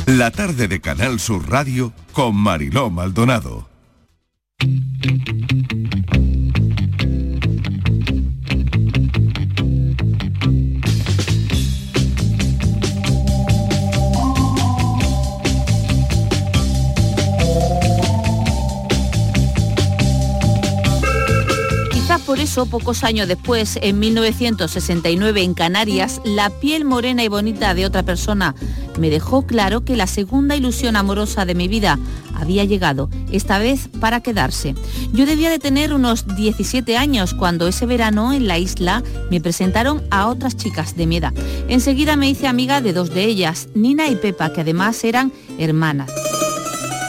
[0.07, 3.69] La tarde de Canal Sur Radio con Mariló Maldonado.
[22.23, 27.87] Por eso, pocos años después, en 1969 en Canarias, la piel morena y bonita de
[27.87, 28.55] otra persona
[28.99, 31.99] me dejó claro que la segunda ilusión amorosa de mi vida
[32.35, 34.75] había llegado, esta vez para quedarse.
[35.13, 40.03] Yo debía de tener unos 17 años cuando ese verano en la isla me presentaron
[40.11, 41.33] a otras chicas de mi edad.
[41.69, 46.11] Enseguida me hice amiga de dos de ellas, Nina y Pepa, que además eran hermanas.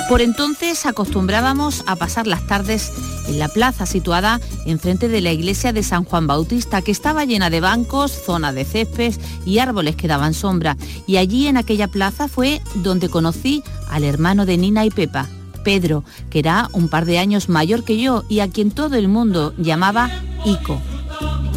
[0.10, 2.92] Por entonces acostumbrábamos a pasar las tardes
[3.28, 7.50] en la plaza situada enfrente de la iglesia de San Juan Bautista, que estaba llena
[7.50, 9.14] de bancos, zona de césped
[9.46, 10.78] y árboles que daban sombra.
[11.08, 15.28] Y allí en aquella plaza fue donde conocí al hermano de Nina y Pepa,
[15.64, 19.08] Pedro, que era un par de años mayor que yo y a quien todo el
[19.08, 20.10] mundo llamaba
[20.46, 20.82] Ico.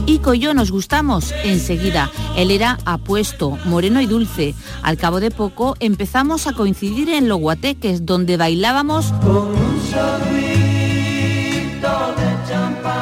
[0.07, 2.11] Ico y yo nos gustamos enseguida.
[2.37, 4.55] Él era apuesto, moreno y dulce.
[4.83, 9.13] Al cabo de poco empezamos a coincidir en los guateques, donde bailábamos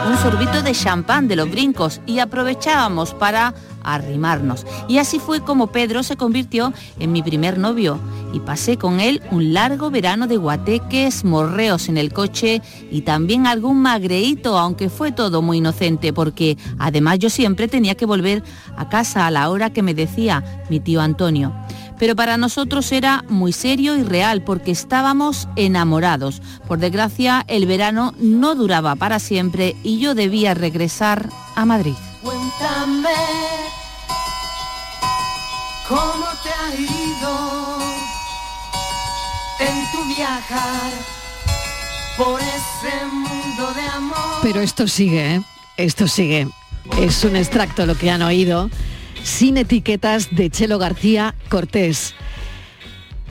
[0.07, 4.67] un sorbito de champán de los brincos y aprovechábamos para arrimarnos.
[4.89, 7.99] Y así fue como Pedro se convirtió en mi primer novio
[8.33, 13.47] y pasé con él un largo verano de guateques, morreos en el coche y también
[13.47, 18.43] algún magreíto, aunque fue todo muy inocente porque además yo siempre tenía que volver
[18.77, 21.53] a casa a la hora que me decía mi tío Antonio
[21.99, 26.43] pero para nosotros era muy serio y real porque estábamos enamorados.
[26.67, 31.95] Por desgracia, el verano no duraba para siempre y yo debía regresar a Madrid.
[32.25, 33.11] Cuéntame
[35.87, 37.79] cómo te ha ido
[39.61, 40.93] en tu viajar
[42.17, 44.39] por ese mundo de amor.
[44.43, 45.43] Pero esto sigue, ¿eh?
[45.77, 46.49] Esto sigue.
[46.99, 48.71] Es un extracto lo que han oído,
[49.23, 52.15] sin etiquetas de Chelo García Cortés.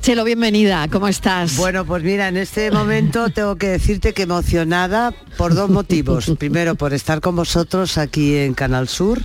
[0.03, 1.55] Chelo, bienvenida, ¿cómo estás?
[1.55, 6.29] Bueno, pues mira, en este momento tengo que decirte que emocionada por dos motivos.
[6.37, 9.21] Primero, por estar con vosotros aquí en Canal Sur,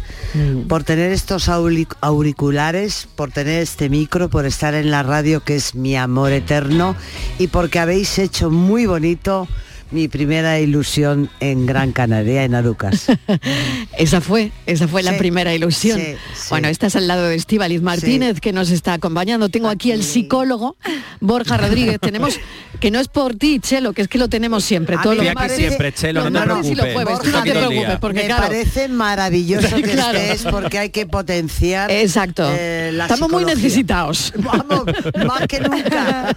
[0.68, 5.74] por tener estos auriculares, por tener este micro, por estar en la radio que es
[5.74, 6.94] mi amor eterno
[7.40, 9.48] y porque habéis hecho muy bonito
[9.90, 13.06] mi primera ilusión en Gran Canaria, en Arucas.
[13.98, 15.98] Esa fue, esa fue la primera ilusión.
[15.98, 16.46] sí, sí.
[16.50, 19.48] Bueno, estás al lado de Estíbaliz Martínez, que nos está acompañando.
[19.48, 20.76] Tengo aquí el psicólogo
[21.20, 21.98] Borja Rodríguez.
[22.00, 22.38] Tenemos,
[22.80, 24.94] que no es por ti, Chelo, que es que lo tenemos siempre.
[24.96, 27.18] A me martes- parece- siempre, Chelo, los no te martes y los preocupes.
[27.18, 27.32] jueves.
[27.34, 30.18] No te preocupes, porque Me claro, parece maravilloso que Claro.
[30.18, 31.90] estés porque hay que potenciar.
[31.90, 32.48] Exacto.
[32.56, 34.32] eh, la Estamos muy necesitados.
[34.36, 34.84] Vamos,
[35.26, 36.36] más que nunca.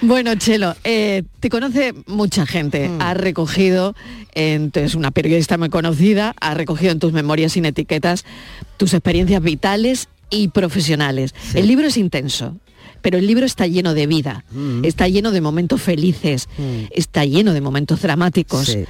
[0.00, 2.88] Bueno, Chelo, eh, te conoce mucha gente.
[2.88, 3.00] Mm.
[3.02, 3.94] Has recogido,
[4.34, 8.24] en, tú eres una periodista muy conocida, has recogido en tus memorias sin etiquetas
[8.76, 11.34] tus experiencias vitales y profesionales.
[11.54, 12.56] El libro es intenso.
[13.00, 14.84] Pero el libro está lleno de vida, Mm.
[14.84, 16.48] está lleno de momentos felices,
[16.90, 18.66] está lleno de momentos dramáticos.
[18.66, 18.86] Sí.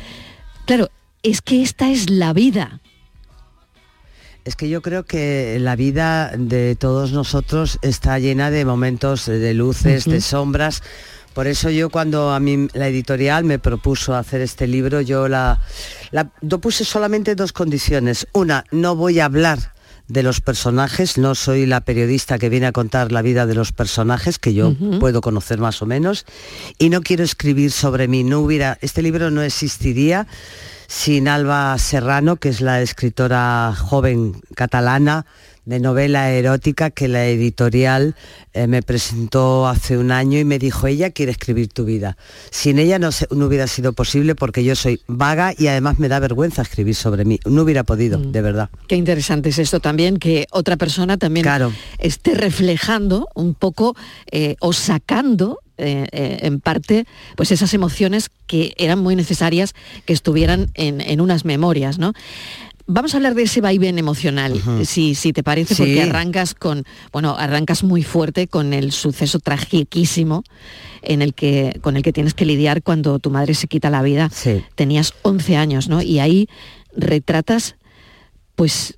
[0.65, 0.89] Claro,
[1.23, 2.81] es que esta es la vida.
[4.47, 9.53] Es que yo creo que la vida de todos nosotros está llena de momentos de
[9.53, 10.83] luces, de sombras.
[11.39, 15.61] Por eso yo cuando a mí la editorial me propuso hacer este libro, yo la,
[16.11, 18.27] la yo puse solamente dos condiciones.
[18.33, 19.73] Una, no voy a hablar
[20.09, 23.71] de los personajes, no soy la periodista que viene a contar la vida de los
[23.71, 26.27] personajes, que yo puedo conocer más o menos,
[26.77, 30.27] y no quiero escribir sobre mí, no hubiera, este libro no existiría
[30.89, 35.25] sin Alba Serrano, que es la escritora joven catalana
[35.69, 38.15] de novela erótica que la editorial
[38.55, 42.17] eh, me presentó hace un año y me dijo, ella quiere escribir tu vida.
[42.51, 46.09] Sin ella no, se- no hubiera sido posible porque yo soy vaga y además me
[46.09, 47.39] da vergüenza escribir sobre mí.
[47.45, 48.71] No hubiera podido, de verdad.
[48.87, 51.45] Qué interesante es esto también, que otra persona también
[51.99, 53.95] esté reflejando un poco
[54.31, 57.05] eh, o sacando eh, eh, en parte
[57.37, 59.75] pues esas emociones que eran muy necesarias
[60.07, 62.15] que estuvieran en, en unas memorias, ¿no?
[62.91, 65.83] Vamos a hablar de ese vaivén emocional, si, si te parece, Sí.
[65.83, 70.43] porque arrancas con, bueno, arrancas muy fuerte con el suceso tragiquísimo
[71.03, 74.01] en el que, con el que tienes que lidiar cuando tu madre se quita la
[74.03, 74.31] vida.
[74.75, 76.01] Tenías 11 años, ¿no?
[76.01, 76.49] Y ahí
[76.97, 77.77] retratas
[78.55, 78.95] pues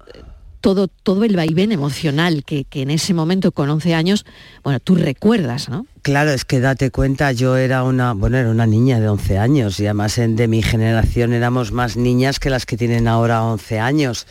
[0.60, 4.24] todo, todo el vaivén emocional que, que en ese momento con 11 años,
[4.62, 5.86] bueno, tú recuerdas, ¿no?
[6.02, 9.78] Claro, es que date cuenta, yo era una, bueno, era una niña de 11 años
[9.80, 13.78] y además en- de mi generación éramos más niñas que las que tienen ahora 11
[13.80, 14.26] años.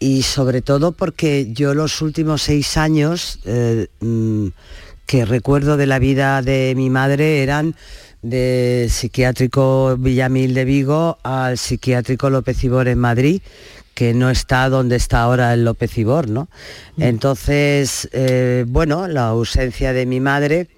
[0.00, 4.48] Y sobre todo porque yo los últimos seis años eh, mm,
[5.06, 7.76] que recuerdo de la vida de mi madre eran
[8.22, 13.40] de psiquiátrico Villamil de Vigo al psiquiátrico López Ibor en Madrid,
[13.96, 16.48] que no está donde está ahora el López Ibor, ¿no?
[16.98, 20.68] Entonces, eh, bueno, la ausencia de mi madre,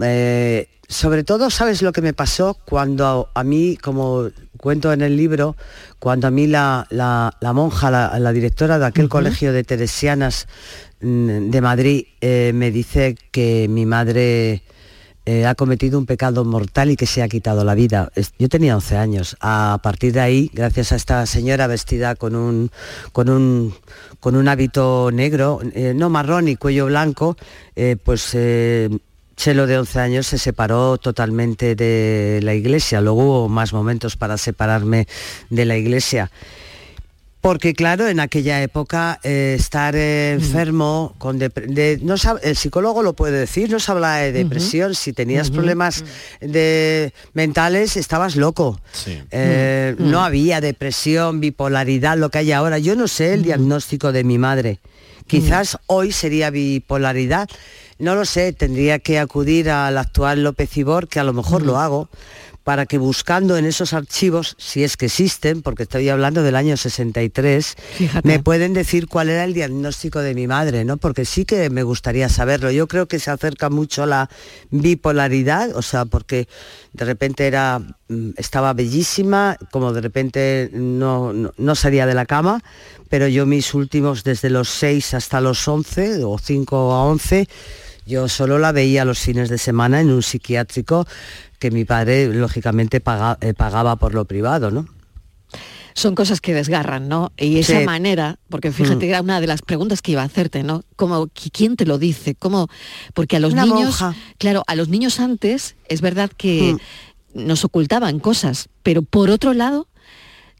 [0.00, 5.16] eh, sobre todo, ¿sabes lo que me pasó cuando a, mí, como cuento en el
[5.16, 5.56] libro,
[5.98, 10.48] cuando a mí la, la- la monja, la, la directora de aquel colegio de teresianas
[11.00, 14.62] mm, de Madrid, eh, me dice que mi madre
[15.30, 18.10] eh, ha cometido un pecado mortal y que se ha quitado la vida.
[18.38, 19.36] Yo tenía 11 años.
[19.42, 22.70] A partir de ahí, gracias a esta señora vestida con un,
[23.12, 23.74] con un,
[24.20, 27.36] con un hábito negro, eh, no marrón y cuello blanco,
[27.76, 28.34] eh, pues
[29.36, 33.02] Chelo de 11 años se separó totalmente de la iglesia.
[33.02, 35.06] Luego hubo más momentos para separarme
[35.50, 36.30] de la iglesia.
[37.40, 43.12] Porque claro, en aquella época eh, estar eh, enfermo, con de- no el psicólogo lo
[43.12, 46.04] puede decir, no se habla de depresión, si tenías problemas
[46.40, 48.80] de mentales estabas loco.
[49.30, 50.10] Eh, Mm, mm.
[50.10, 52.78] No había depresión, bipolaridad, lo que hay ahora.
[52.78, 54.80] Yo no sé el diagnóstico de mi madre.
[55.26, 57.48] Quizás hoy sería bipolaridad.
[57.98, 61.78] No lo sé, tendría que acudir al actual López Ibor, que a lo mejor lo
[61.78, 62.08] hago,
[62.68, 66.76] para que buscando en esos archivos, si es que existen, porque estoy hablando del año
[66.76, 67.76] 63,
[68.24, 70.98] me pueden decir cuál era el diagnóstico de mi madre, ¿no?
[70.98, 72.70] Porque sí que me gustaría saberlo.
[72.70, 74.30] Yo creo que se acerca mucho a la
[74.70, 76.46] bipolaridad, o sea, porque
[76.92, 82.26] de repente era, mm, estaba bellísima, como de repente no, no, no salía de la
[82.26, 82.62] cama,
[83.08, 87.48] pero yo mis últimos, desde los 6 hasta los 11, o 5 a 11,
[88.08, 91.06] yo solo la veía los fines de semana en un psiquiátrico
[91.58, 94.86] que mi padre, lógicamente, paga- eh, pagaba por lo privado, ¿no?
[95.94, 97.32] Son cosas que desgarran, ¿no?
[97.36, 97.84] Y esa Sí.
[97.84, 99.08] manera, porque fíjate, Mm.
[99.08, 100.84] era una de las preguntas que iba a hacerte, ¿no?
[100.94, 102.36] Como, qui- ¿quién te lo dice?
[102.36, 102.68] ¿Cómo?
[103.14, 104.14] Porque a los Una niños, monja.
[104.38, 106.76] claro, a los niños antes es verdad que
[107.34, 109.88] nos ocultaban cosas, pero por otro lado,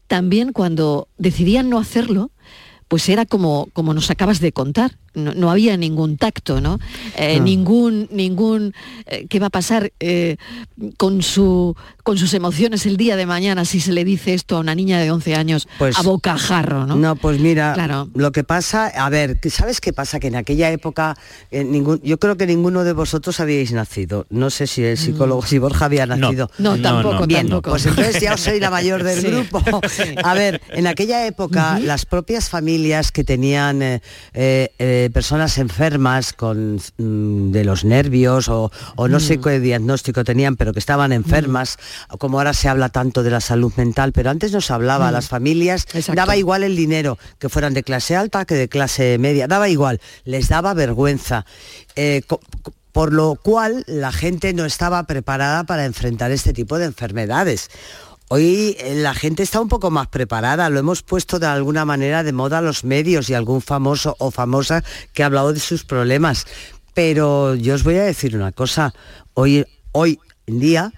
[0.08, 2.32] también cuando decidían no hacerlo,
[2.88, 4.96] pues era como, como nos acabas de contar.
[5.18, 6.78] No, no había ningún tacto, ¿no?
[7.16, 7.44] Eh, No.
[7.44, 8.74] Ningún, ningún,
[9.06, 10.36] eh, ¿qué va a pasar eh,
[10.96, 14.60] con, su, con sus emociones el día de mañana si se le dice esto a
[14.60, 16.96] una niña de 11 años a bocajarro, ¿no?
[16.96, 18.08] No, pues mira, Claro.
[18.14, 20.20] lo que pasa, a ver, ¿qué- ¿sabes qué pasa?
[20.20, 21.16] Que en aquella época,
[21.50, 24.26] eh, ningún, yo creo que ninguno de vosotros habíais nacido.
[24.30, 26.50] No sé si el psicólogo, si Borja había nacido.
[26.58, 27.26] No, No, tampoco, no.
[27.26, 27.70] Bien, tampoco.
[27.70, 29.26] pues entonces ya os soy la mayor del Sí.
[29.28, 29.62] grupo.
[30.24, 34.00] A ver, en aquella época, las propias familias que tenían eh,
[34.34, 39.42] eh, eh, personas enfermas con mm, de los nervios o, o no sé Mm.
[39.42, 41.78] qué diagnóstico tenían, pero que estaban enfermas,
[42.18, 45.08] como ahora se habla tanto de la salud mental, pero antes no se hablaba, Mm.
[45.08, 49.18] a las familias daba igual el dinero, que fueran de clase alta que de clase
[49.18, 51.44] media, daba igual, les daba vergüenza.
[51.96, 52.22] Eh,
[52.92, 57.70] por lo cual la gente no estaba preparada para enfrentar este tipo de enfermedades.
[58.30, 62.22] Hoy eh, la gente está un poco más preparada, lo hemos puesto de alguna manera
[62.22, 66.46] de moda los medios y algún famoso o famosa que ha hablado de sus problemas.
[66.92, 68.92] Pero yo os voy a decir una cosa,
[69.32, 70.92] hoy, hoy en día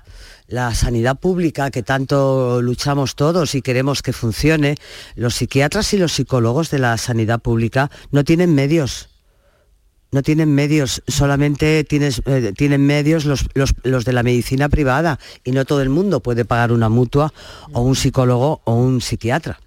[0.48, 4.74] la sanidad pública que tanto luchamos todos y queremos que funcione,
[5.14, 9.09] los psiquiatras y los psicólogos de la sanidad pública no tienen medios.
[10.12, 15.18] No tienen medios, solamente tienes, eh, tienen medios los, los- los de la medicina privada
[15.44, 17.32] y no todo el mundo puede pagar una mutua
[17.72, 19.60] o un psicólogo o un psiquiatra.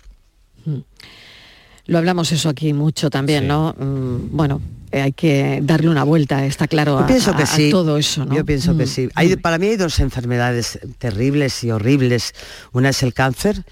[1.85, 3.75] Lo hablamos eso aquí mucho también, ¿no?
[3.77, 7.69] Mm, bueno, eh, hay que darle una vuelta, está claro, a, pienso que a sí.
[7.71, 8.33] todo eso, ¿no?
[8.35, 8.87] Yo pienso que Mm.
[8.87, 9.09] sí.
[9.15, 12.33] Hay- para mí hay dos enfermedades terribles y horribles.
[12.71, 13.63] Una es el cáncer,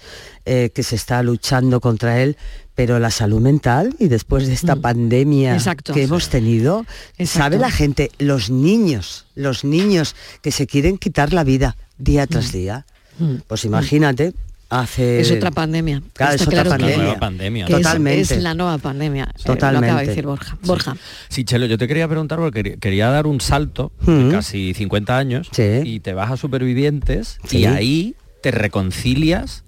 [0.44, 2.36] eh, que se está luchando contra él,
[2.74, 5.56] pero la salud mental y después de esta pandemia Mm.
[5.56, 5.92] Exacto.
[5.92, 6.86] que hemos tenido,
[7.24, 8.10] ¿sabe la gente?
[8.18, 12.86] Los niños, los niños que se quieren quitar la vida día tras día.
[13.18, 13.36] Mm.
[13.46, 14.32] Pues imagínate,
[14.70, 15.20] hace...
[15.20, 16.02] Es otra pandemia.
[16.14, 16.96] Claro, Está es otra claro que- pandemia.
[16.96, 18.20] La nueva pandemia, es- Totalmente.
[18.36, 19.24] Es, la nueva pandemia.
[19.24, 19.86] eh, Totalmente.
[19.86, 20.56] lo acaba de decir Borja.
[20.64, 20.96] Borja.
[21.28, 24.30] Sí, Chelo, yo te quería preguntar porque quería, dar un salto de Mm.
[24.30, 27.58] casi 50 años y te vas a Supervivientes Sí.
[27.58, 29.62] y ahí te reconcilias,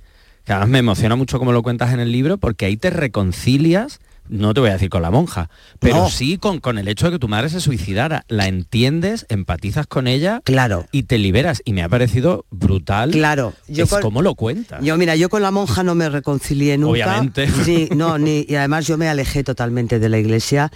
[0.45, 4.01] que además me emociona mucho como lo cuentas en el libro, porque ahí te reconcilias,
[4.29, 6.11] no te voy a decir con la monja, pero No.
[6.11, 8.25] sí con, con el hecho de que tu madre se suicidara.
[8.29, 10.87] La entiendes, empatizas con ella claro.
[10.93, 11.61] y te liberas.
[11.65, 13.11] Y me ha parecido brutal.
[13.11, 14.83] Claro, yo es con- como lo cuentas.
[14.83, 16.91] Yo, mira, yo con la monja no me reconcilié nunca.
[16.93, 17.49] Obviamente.
[17.65, 20.71] Sí, no, ni, y además yo me alejé totalmente de la iglesia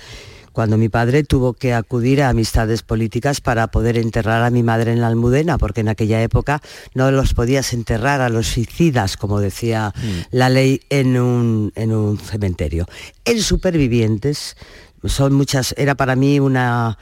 [0.58, 4.90] cuando mi padre tuvo que acudir a amistades políticas para poder enterrar a mi madre
[4.90, 6.60] en la Almudena, porque en aquella época
[6.94, 9.94] no los podías enterrar a los suicidas, como decía
[10.32, 12.86] la ley, en un, en un cementerio.
[13.24, 14.56] En supervivientes
[15.04, 16.98] son muchas, era para mí una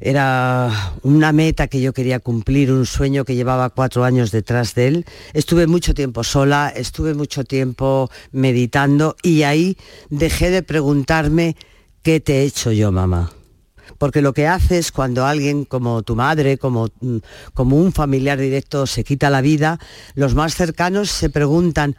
[0.00, 4.88] era una meta que yo quería cumplir, un sueño que llevaba cuatro años detrás de
[4.88, 5.06] él.
[5.32, 9.76] Estuve mucho tiempo sola, estuve mucho tiempo meditando y ahí
[10.10, 11.54] dejé de preguntarme
[12.06, 13.32] qué te he hecho yo, mamá.
[13.98, 17.16] Porque lo que haces cuando alguien como tu madre, como, mm,
[17.52, 19.80] como un familiar directo se quita la vida,
[20.14, 21.96] los más cercanos se preguntan,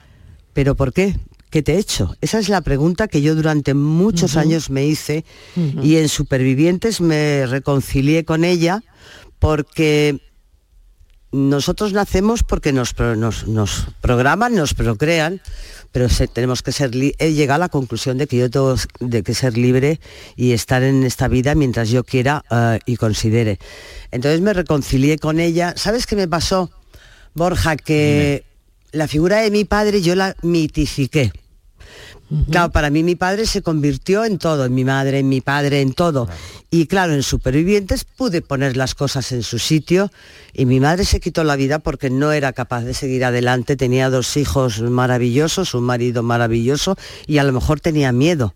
[0.53, 1.20] ¿pero por qué?
[1.49, 2.16] ¿Qué te he hecho?
[2.22, 5.26] Esa es la pregunta que yo durante muchos años me hice
[5.84, 8.84] y en Supervivientes me reconcilié con ella
[9.39, 10.22] porque
[11.32, 15.41] nosotros nacemos porque nos, pro- nos, nos programan, nos procrean,
[15.91, 19.23] pero se- tenemos que ser he llegado a la conclusión de que yo tengo de
[19.23, 19.99] que ser libre
[20.36, 23.59] y estar en esta vida mientras yo quiera eh, y considere.
[24.11, 25.73] Entonces me reconcilié con ella.
[25.75, 26.71] ¿Sabes qué me pasó,
[27.34, 27.75] Borja?
[27.75, 28.45] Que
[28.91, 31.32] la figura de mi padre yo la mitifiqué.
[32.51, 35.80] Claro, para mí mi padre se convirtió en todo, en mi madre, en mi padre,
[35.82, 36.28] en todo.
[36.69, 40.11] Y claro, en Supervivientes pude poner las cosas en su sitio
[40.53, 44.09] y mi madre se quitó la vida porque no era capaz de seguir adelante, tenía
[44.09, 46.97] dos hijos maravillosos, un marido maravilloso
[47.28, 48.53] y a lo mejor tenía miedo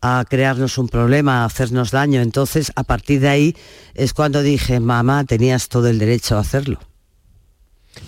[0.00, 2.20] a crearnos un problema, a hacernos daño.
[2.20, 3.56] Entonces, a partir de ahí
[3.94, 6.78] es cuando dije, mamá, tenías todo el derecho a hacerlo.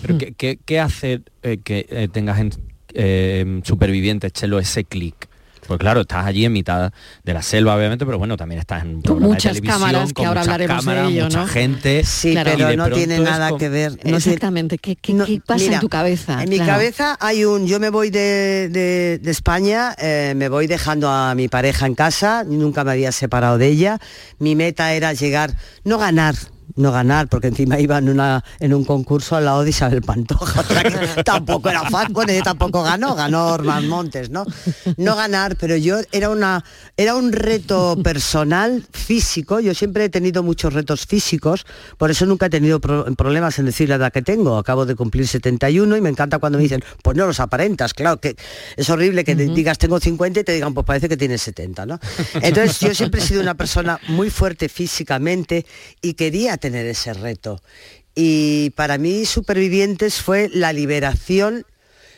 [0.01, 2.51] Pero ¿qué, qué- qué hace eh, que eh, tengas en
[2.93, 5.27] eh, supervivientes, Chelo, ese clic?
[5.67, 6.91] Pues claro, estás allí en mitad
[7.23, 10.13] de la selva, obviamente, pero bueno, también estás en un de muchas televisión, cámaras, que
[10.15, 11.47] con ahora muchas hablaremos de cámaras, ello, mucha ¿no?
[11.47, 12.03] gente.
[12.03, 12.51] Sí, Claro.
[12.55, 13.97] pero de no tiene nada que ver.
[14.03, 14.79] no Exactamente.
[14.79, 16.43] ¿Qué, qué- qué pasa Mira, en tu cabeza?
[16.43, 16.73] En mi Claro.
[16.73, 21.35] cabeza hay un, yo me voy de, de- de España, eh, me voy dejando a
[21.35, 23.99] mi pareja en casa, nunca me había separado de ella.
[24.39, 26.35] Mi meta era llegar, no ganar,
[26.75, 30.61] no ganar, porque encima iba en, una, en un concurso al lado de Isabel Pantoja,
[30.61, 34.45] o sea que tampoco era fácil, bueno, ella tampoco ganó, ganó Orman Montes, ¿no?
[34.97, 36.63] No ganar, pero yo era una
[36.97, 41.65] era un reto personal, físico, yo siempre he tenido muchos retos físicos,
[41.97, 44.95] por eso nunca he tenido pro- problemas en decir la edad que tengo, acabo de
[44.95, 48.35] cumplir 71 y me encanta cuando me dicen, pues no los aparentas, claro, que
[48.77, 51.85] es horrible que te digas tengo 50 y te digan, pues parece que tienes 70,
[51.85, 51.99] ¿no?
[52.41, 55.65] Entonces yo siempre he sido una persona muy fuerte físicamente
[56.01, 57.61] y quería tener ese reto.
[58.15, 61.65] Y para mí Supervivientes fue la liberación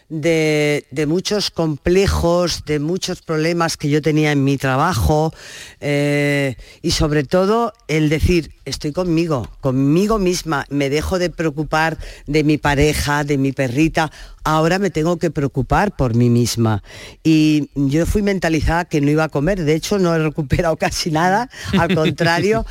[0.09, 5.33] de, de muchos complejos, de muchos problemas que yo tenía en mi trabajo
[5.79, 11.97] eh, y sobre todo el decir, estoy conmigo, conmigo misma, me dejo de preocupar
[12.27, 14.11] de mi pareja, de mi perrita,
[14.43, 16.83] ahora me tengo que preocupar por mí misma.
[17.23, 21.11] Y yo fui mentalizada que no iba a comer, de hecho no he recuperado casi
[21.11, 22.65] nada, al contrario,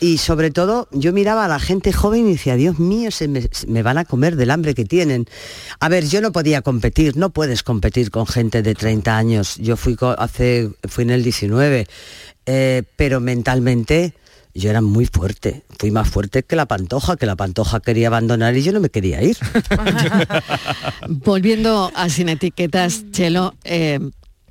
[0.00, 3.82] y sobre todo yo miraba a la gente joven y decía, Dios mío, se me,
[3.82, 5.26] van a comer del hambre que tienen.
[5.80, 9.56] A ver, yo no podía competir, no puedes competir con gente de 30 años.
[9.56, 11.86] Yo fui hace, fui en el 19,
[12.46, 14.14] eh, pero mentalmente
[14.56, 18.56] yo era muy fuerte, fui más fuerte que la pantoja, que la pantoja quería abandonar
[18.56, 19.36] y yo no me quería ir.
[21.08, 24.00] Volviendo a sin etiquetas, Chelo, eh,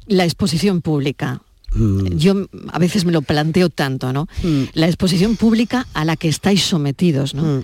[0.08, 1.42] la exposición pública.
[1.74, 2.18] Mm.
[2.18, 4.28] Yo a veces me lo planteo tanto, ¿no?
[4.74, 7.38] La exposición pública a la que estáis sometidos, Mm.
[7.38, 7.64] ¿no?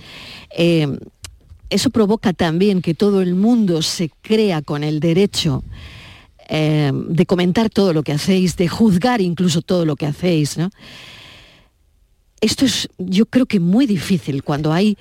[0.56, 0.98] Eh,
[1.70, 5.64] eso provoca también que todo el mundo se crea con el derecho
[6.50, 10.70] eh, de comentar todo lo que hacéis, de juzgar incluso todo lo que hacéis, ¿no?
[12.42, 14.98] Esto es, yo creo que muy difícil cuando hay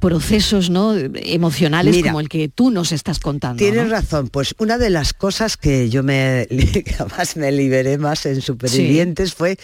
[0.00, 0.96] procesos ¿no?
[0.96, 3.58] emocionales Mira, como el que tú nos estás contando.
[3.58, 3.90] Tienes ¿no?
[3.90, 6.48] razón, pues una de las cosas que yo me
[6.98, 9.58] además me liberé más en Supervivientes fue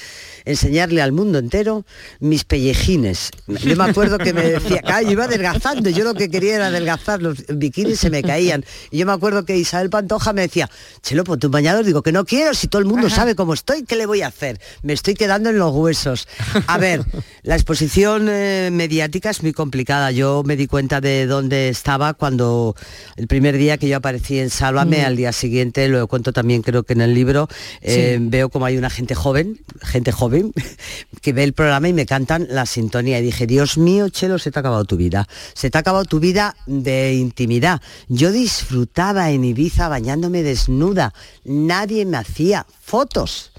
[0.45, 1.84] enseñarle al mundo entero
[2.20, 3.30] mis pellejines.
[3.47, 6.66] Yo me acuerdo que me decía, ah, yo iba adelgazando, yo lo que quería era
[6.68, 8.64] adelgazar, los bikinis se me caían.
[8.91, 10.70] Y yo me acuerdo que Isabel Pantoja me decía,
[11.03, 13.84] Chelo, pon tu bañador, digo que no quiero, si todo el mundo sabe cómo estoy,
[13.84, 14.61] ¿qué le voy a hacer?
[14.82, 16.28] Me estoy quedando en los huesos.
[16.66, 17.05] A ver,
[17.43, 20.11] la exposición eh, mediática es muy complicada.
[20.11, 22.74] Yo me di cuenta de dónde estaba cuando
[23.16, 25.07] el primer día que yo aparecí en Sálvame, Mm.
[25.07, 27.49] al día siguiente, lo cuento también creo que en el libro,
[27.81, 30.53] eh, veo como hay una gente joven, gente joven,
[31.22, 33.18] que ve el programa y me cantan la sintonía.
[33.18, 35.27] Y dije, Dios mío, Chelo, se te ha acabado tu vida.
[35.55, 37.81] Se te ha acabado tu vida de intimidad.
[38.09, 41.12] Yo disfrutaba en Ibiza bañándome desnuda.
[41.45, 43.53] Nadie me hacía fotos.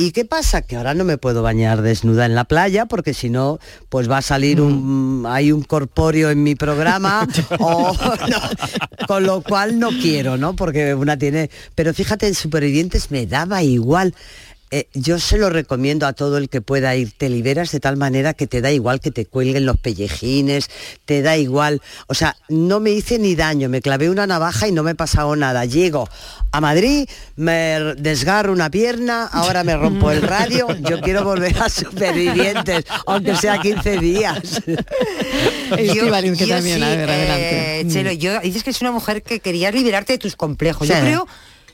[0.00, 0.62] ¿Y qué pasa?
[0.62, 3.58] Que ahora no me puedo bañar desnuda en la playa porque si no,
[3.90, 7.28] pues va a salir un hay un corpóreo en mi programa
[7.58, 10.56] o no, con lo cual no quiero, ¿no?
[10.56, 14.14] Porque una tiene, pero fíjate en Supervivientes me daba igual.
[14.72, 17.12] Eh, yo se lo recomiendo a todo el que pueda ir.
[17.16, 20.70] Te liberas de tal manera que te da igual que te cuelguen los pellejines,
[21.04, 21.82] te da igual.
[22.06, 25.34] O sea, no me hice ni daño, me clavé una navaja y no me pasado
[25.34, 25.64] nada.
[25.64, 26.08] Llego
[26.52, 31.68] a Madrid, me desgarro una pierna, ahora me rompo el radio, yo quiero volver a
[31.68, 34.62] supervivientes, aunque sea 15 días.
[35.76, 37.92] Que yo también, sí, a ver, eh, adelante.
[37.92, 40.88] Chelo, yo dices que es una mujer que quería liberarte de tus complejos.
[40.88, 40.94] Sí.
[40.94, 41.28] Yo creo,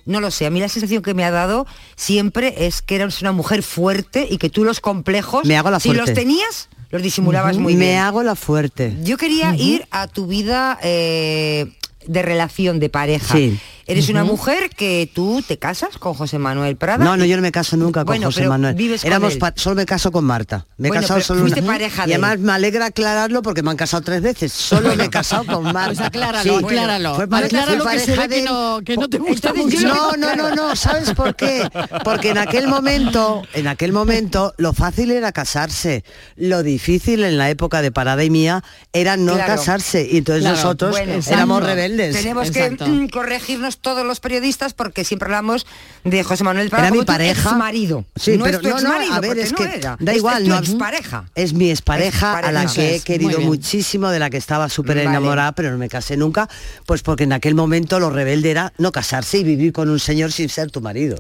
[0.07, 3.21] no lo sé, a mí la sensación que me ha dado siempre es que eres
[3.21, 7.03] una mujer fuerte y que tú los complejos, Me hago la si los tenías, los
[7.03, 7.99] disimulabas muy me bien.
[7.99, 8.97] hago la fuerte.
[9.03, 11.67] Yo quería ir a tu vida eh,
[12.07, 13.35] de relación, de pareja.
[13.37, 13.59] Sí.
[13.89, 17.05] Eres una mujer que tú te casas con José Manuel Prada.
[17.05, 18.75] No, no, yo no me caso nunca con Bueno, José pero Manuel.
[18.75, 19.41] vives con Éramos él.
[19.55, 20.67] solo me caso con Marta.
[20.77, 21.57] Me he Bueno, casado solo una.
[21.63, 22.25] pareja y de él.
[22.25, 24.53] además me alegra aclararlo porque me han casado tres veces.
[24.53, 25.87] Solo me he casado con Marta.
[25.87, 27.15] Pues acláralo, acláralo.
[27.15, 29.81] fue pareja- Acláralo fue que ve que de- no, que no te gusta mucho.
[29.87, 31.69] No, no, no, no, ¿sabes por qué?
[32.03, 36.03] Porque en aquel momento, en aquel momento, lo fácil era casarse.
[36.35, 39.55] Lo difícil en la época de Parada y mía era no Claro.
[39.55, 40.09] casarse.
[40.11, 42.17] Y entonces Claro, nosotros bueno, éramos rebeldes.
[42.17, 45.67] Tenemos que mm, corregirnos todos los periodistas porque siempre hablamos
[46.05, 47.51] de José Manuel Prada Era mi como pareja.
[47.51, 48.05] exmarido.
[48.17, 49.97] Sí, no pero es tu no, no, exmarido, a ver, porque es no que era.
[50.01, 51.25] da Es igual, tu no expareja.
[51.35, 52.75] Es mi expareja a la Expareja.
[52.75, 55.09] que he es, querido muchísimo, de la que estaba súper Vale.
[55.11, 56.49] enamorada, pero no me casé nunca,
[56.87, 60.33] pues porque en aquel momento lo rebelde era no casarse y vivir con un señor
[60.33, 61.17] sin ser tu marido.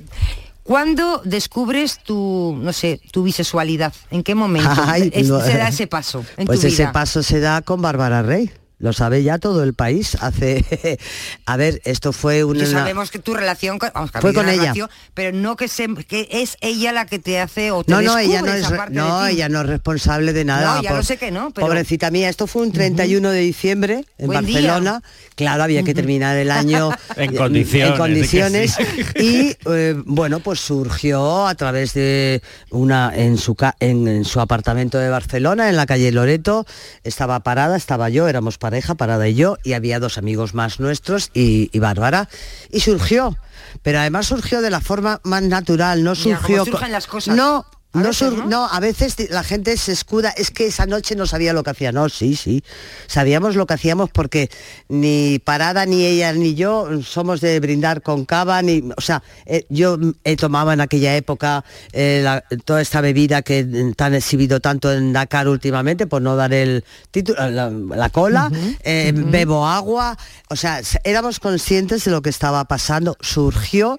[0.62, 3.92] ¿Cuándo descubres tu, no sé, tu bisexualidad?
[4.10, 5.40] ¿En qué momento Ay, es- no.
[5.40, 6.92] se da ese paso en pues tu ese vida?
[6.92, 8.50] paso se da con Bárbara Rey.
[8.78, 10.16] Lo sabe ya todo el país.
[10.20, 10.98] Hace,
[11.46, 12.60] a ver, esto fue una.
[12.60, 14.60] Que sabemos que tu relación con, vamos, que ha Fue con ella.
[14.60, 18.02] relación, pero no que, se, que es ella la que te hace o te No,
[18.02, 20.76] no, ella no es, esa re- parte de no, ella no es responsable de nada.
[20.76, 24.04] No, ya lo sé que no, pero- Pobrecita mía, esto fue un 31 de diciembre
[24.18, 24.60] en Buen día.
[24.60, 25.02] Barcelona.
[25.36, 28.76] Claro, había que terminar el año En condiciones, en condiciones.
[28.76, 29.56] di que sí.
[29.64, 34.98] y eh, bueno, pues surgió a través de una en su en, en su apartamento
[34.98, 36.66] de Barcelona, en la calle Loreto,
[37.04, 41.30] estaba parada, estaba yo, éramos pareja, parada y yo, y había dos amigos más nuestros
[41.32, 42.28] y, y Bárbara,
[42.72, 43.38] y surgió.
[43.84, 46.64] Pero además surgió de la forma más natural, no surgió.
[46.64, 47.36] surgen las cosas.
[47.36, 48.46] No, A no, veces, ¿no?
[48.46, 51.70] no, a veces la gente se escuda, es que esa noche no sabía lo que
[51.70, 51.92] hacía.
[51.92, 52.62] No, sí, sí.
[53.06, 54.50] Sabíamos lo que hacíamos porque
[54.88, 58.82] ni Parada, ni ella, ni yo somos de brindar con cava, ni.
[58.98, 63.60] O sea, eh, yo he tomado en aquella época eh, la- toda esta bebida que
[63.60, 68.50] eh, tan exhibido tanto en Dakar últimamente, por no dar el título, la, la cola,
[68.84, 70.18] eh, bebo agua.
[70.50, 73.16] O sea, éramos conscientes de lo que estaba pasando.
[73.20, 73.98] Surgió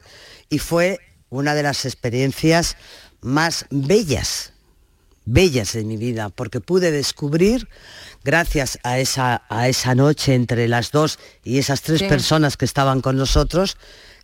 [0.49, 2.77] y fue una de las experiencias
[3.27, 4.53] más bellas,
[5.25, 7.67] bellas de mi vida, porque pude descubrir,
[8.23, 12.07] gracias a esa, a esa noche entre las dos y esas tres Sí.
[12.07, 13.77] personas que estaban con nosotros,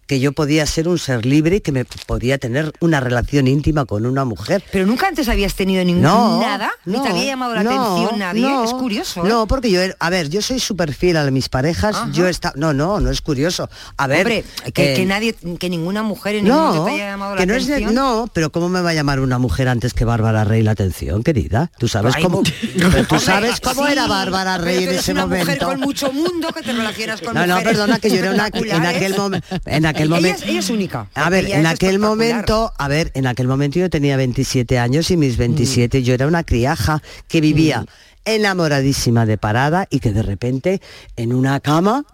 [0.07, 3.85] que yo podía ser un ser libre y que me podía tener una relación íntima
[3.85, 4.63] con una mujer.
[4.71, 7.71] Pero nunca antes habías tenido ningún No, nada, ni te no, había llamado la no,
[7.95, 8.41] atención nadie.
[8.41, 9.25] no, es curioso.
[9.25, 9.29] ¿eh?
[9.29, 12.09] No, porque yo, a ver, yo soy súper fiel a mis parejas, Ajá.
[12.11, 13.69] yo está, no, no, no es curioso.
[13.97, 14.43] A ver, Hombre,
[14.73, 17.41] que, eh, que nadie, que ninguna mujer en ningún no, momento te haya llamado la
[17.41, 17.95] que no es atención.
[17.95, 21.23] no, pero ¿cómo me va a llamar una mujer antes que Bárbara Rey la atención,
[21.23, 21.71] querida?
[21.77, 22.43] Tú sabes Ay, cómo,
[22.91, 25.65] pero tú sabes cómo sí, era Bárbara Rey en ese una mujer momento.
[25.67, 28.85] con mucho mundo que te relacionas con No, no, perdona que yo era una en
[28.85, 30.43] aquel momento, en aquel momento.
[30.45, 34.17] ella es única, A ver, en aquel momento, a ver, en aquel momento yo tenía
[34.17, 36.03] 27 años y mis 27 Mm.
[36.03, 37.85] yo era una criaja que vivía
[38.25, 40.81] enamoradísima de parada y que de repente
[41.15, 42.05] en una cama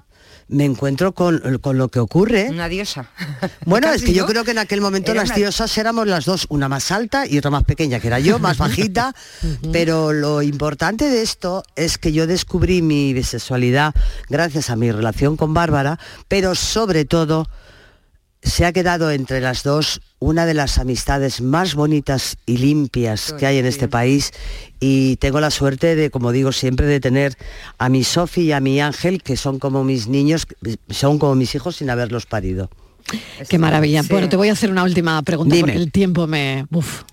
[0.51, 2.47] me encuentro con, con lo que ocurre.
[2.49, 3.07] Una diosa.
[3.65, 6.25] Bueno, es que yo creo que en aquel momento Era las una- diosas éramos las
[6.25, 9.13] dos, una más alta y otra más pequeña, que era yo, más bajita,
[9.71, 13.93] pero lo importante de esto es que yo descubrí mi bisexualidad
[14.27, 17.47] gracias a mi relación con Bárbara, pero sobre todo
[18.41, 23.45] se ha quedado entre las dos una de las amistades más bonitas y limpias que
[23.45, 24.31] hay en este país
[24.79, 27.37] y tengo la suerte de, como digo siempre, de tener
[27.77, 30.47] a mi Sofi y a mi Ángel, que son como mis niños,
[30.89, 32.69] son como mis hijos sin haberlos parido.
[33.49, 34.03] Qué maravilla.
[34.03, 34.09] Sí.
[34.11, 35.67] Bueno, te voy a hacer una última pregunta Dime.
[35.67, 36.65] porque el tiempo me...
[36.71, 37.03] Uf,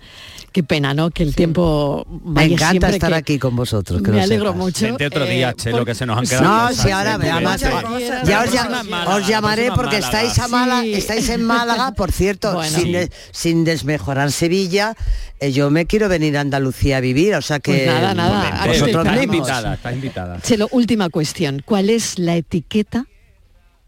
[0.51, 1.11] qué pena, ¿no?
[1.11, 4.01] Que el tiempo Me encanta estar que- aquí con vosotros.
[4.01, 4.57] que Me lo alegro sepas.
[4.57, 4.85] mucho.
[4.85, 6.35] Vente otro día, eh, Chelo, por- que se nos han Sí.
[6.35, 6.83] quedado No, cosas.
[6.83, 7.77] si ahora Vente, además, vente.
[8.25, 10.21] ya os, Málaga, llamaré porque Málaga.
[10.21, 10.93] estáis, a Málaga, Sí.
[10.93, 12.71] estáis en Málaga, por cierto, Bueno.
[12.77, 12.91] sin, Sí.
[12.93, 14.95] de- sin desmejorar Sevilla,
[15.39, 18.65] eh, yo me quiero venir a Andalucía a vivir, o sea que Pues nada, nada,
[18.65, 19.23] vosotros mismos.
[19.23, 20.41] invitada, estás invitada.
[20.41, 21.61] Chelo, última cuestión.
[21.65, 23.05] ¿Cuál es la etiqueta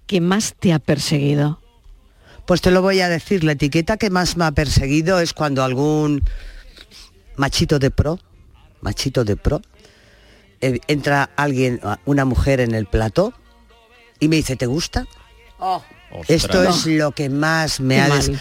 [0.05, 1.61] que más te ha perseguido?
[2.49, 5.63] Pues te lo voy a decir, la etiqueta que más me ha perseguido es cuando
[5.63, 6.23] algún
[7.35, 8.17] machito de pro,
[8.81, 9.61] machito de pro,
[10.59, 13.33] eh, entra alguien, una mujer en el plató
[14.19, 15.05] y me dice, ¿te gusta?
[16.27, 16.77] Esto Ostras.
[16.77, 18.15] es lo que más me Qué ha...
[18.15, 18.31] des-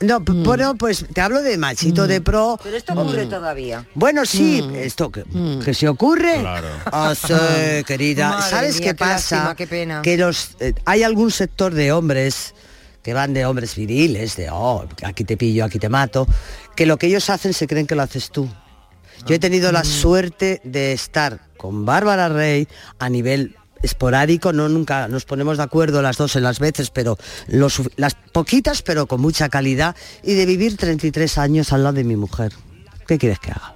[0.00, 2.58] No, p- bueno, pues te hablo de machito de pro.
[2.62, 3.84] Pero esto ocurre todavía.
[3.94, 5.24] Bueno, sí, esto que,
[5.62, 6.40] que se ocurre.
[6.40, 6.68] Claro.
[6.86, 8.30] Ah, sí, querida.
[8.30, 9.36] Madre ¿Sabes mía, qué qué pasa?
[9.36, 10.00] lástima, qué pena.
[10.00, 12.54] Que los eh, hay algún sector de hombres
[13.02, 16.26] que van de hombres viriles, de oh, aquí te pillo, aquí te mato,
[16.76, 18.48] que lo que ellos hacen se creen que lo haces tú.
[19.26, 19.74] Yo he tenido Mm.
[19.74, 22.68] la suerte de estar con Bárbara Rey
[22.98, 27.16] a nivel esporádico, no nunca nos ponemos de acuerdo las dos en las veces, pero
[27.46, 32.16] las poquitas, pero con mucha calidad, y de vivir 33 años al lado de mi
[32.16, 32.52] mujer.
[33.06, 33.74] ¿Qué quieres que haga?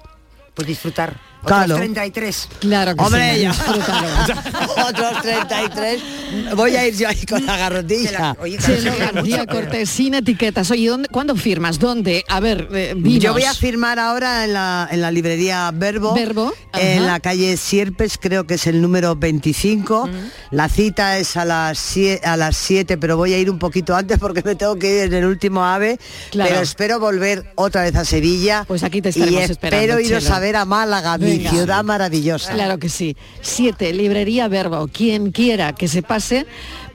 [0.54, 1.31] Pues disfrutar.
[1.44, 1.74] Claro.
[1.74, 2.48] Otros 33.
[2.60, 3.40] Claro que Hombre, sí.
[3.42, 3.52] ya.
[4.88, 6.02] Otros 33.
[6.56, 8.36] Voy a ir yo ahí con la garrotilla.
[8.40, 9.22] Oye, claro.
[9.48, 10.70] Cortés, sin etiquetas.
[10.70, 11.78] Oye, ¿dónde, ¿cuándo firmas?
[11.78, 12.24] ¿Dónde?
[12.28, 12.94] A ver, eh.
[12.96, 17.06] Yo voy a firmar ahora en la, en la librería Verbo, Verbo, en ajá.
[17.12, 20.08] la calle Sierpes, creo que es el número 25.
[20.50, 23.94] La cita es a las 7, a las 7, pero voy a ir un poquito
[23.94, 25.98] antes porque me tengo que ir en el último ave.
[26.30, 26.50] Claro.
[26.50, 28.64] Pero espero volver otra vez a Sevilla.
[28.66, 30.34] Pues aquí te y estaremos espero esperando, iros Chelo.
[30.36, 31.50] a ver a Málaga, mi Venga.
[31.50, 32.52] ciudad maravillosa.
[32.52, 33.16] Claro que sí.
[33.40, 34.88] Siete, librería Verbo.
[34.88, 36.46] Quien quiera que se pase,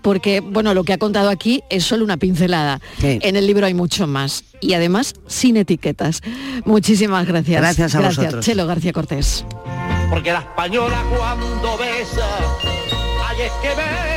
[0.01, 2.79] porque bueno, lo que ha contado aquí es solo una pincelada.
[2.99, 3.19] Sí.
[3.21, 4.43] En el libro hay mucho más.
[4.59, 6.21] Y además sin etiquetas.
[6.65, 7.61] Muchísimas gracias.
[7.61, 8.45] Gracias a gracias, vosotros.
[8.45, 9.45] Chelo García Cortés.
[10.09, 12.27] Porque la española cuando besa,
[13.27, 14.16] ay es que besa.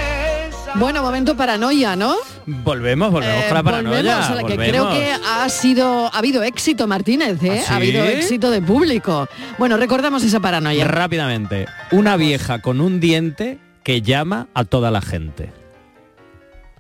[0.77, 2.15] Bueno, momento paranoia, ¿no?
[2.47, 3.97] Volvemos, volvemos Eh, con la paranoia.
[3.99, 7.59] volvemos a la que creo que ha sido ha habido éxito Martínez, ¿eh?
[7.61, 7.73] ¿Ah, sí?
[7.73, 9.29] Ha habido éxito de público.
[9.59, 10.87] Bueno, recordamos esa paranoia.
[10.87, 15.51] Rápidamente, una vieja con un diente que llama a toda la gente.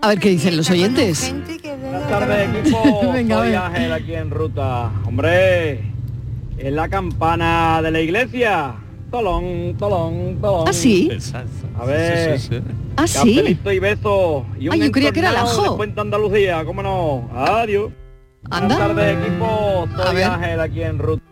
[0.01, 1.34] A ver qué dicen los oyentes.
[1.82, 3.12] Buenas tardes, equipo.
[3.12, 3.66] Venga, Soy venga.
[3.66, 4.91] Ángel aquí en ruta.
[5.05, 5.80] Hombre,
[6.57, 8.74] es la campana de la iglesia.
[9.11, 10.69] Tolón, tolón, tolón.
[10.69, 11.11] ¿Ah, sí?
[11.79, 12.39] A ver.
[12.39, 12.63] Sí, sí, sí.
[12.97, 13.37] Ah, sí.
[13.37, 14.47] Cafelito y beso.
[14.59, 15.63] Y un Ay, yo creía que era el ajo.
[15.73, 17.29] de Puente Andalucía, ¿cómo no?
[17.35, 17.91] Adiós.
[18.51, 18.77] Anda.
[18.77, 19.89] Buenas tardes, equipo.
[19.99, 20.25] A Soy ver.
[20.25, 21.23] Ángel aquí en ruta.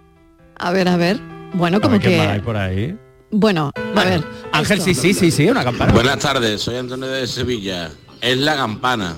[0.57, 1.18] A ver, a ver.
[1.55, 2.99] Bueno, como ver qué más hay que por ahí.
[3.31, 4.22] bueno, a ver.
[4.53, 4.85] Ángel, esto.
[4.91, 5.93] sí, sí, sí, sí, una campana.
[5.93, 7.91] Buenas tardes, soy Antonio de Sevilla.
[8.20, 9.16] Es la campana.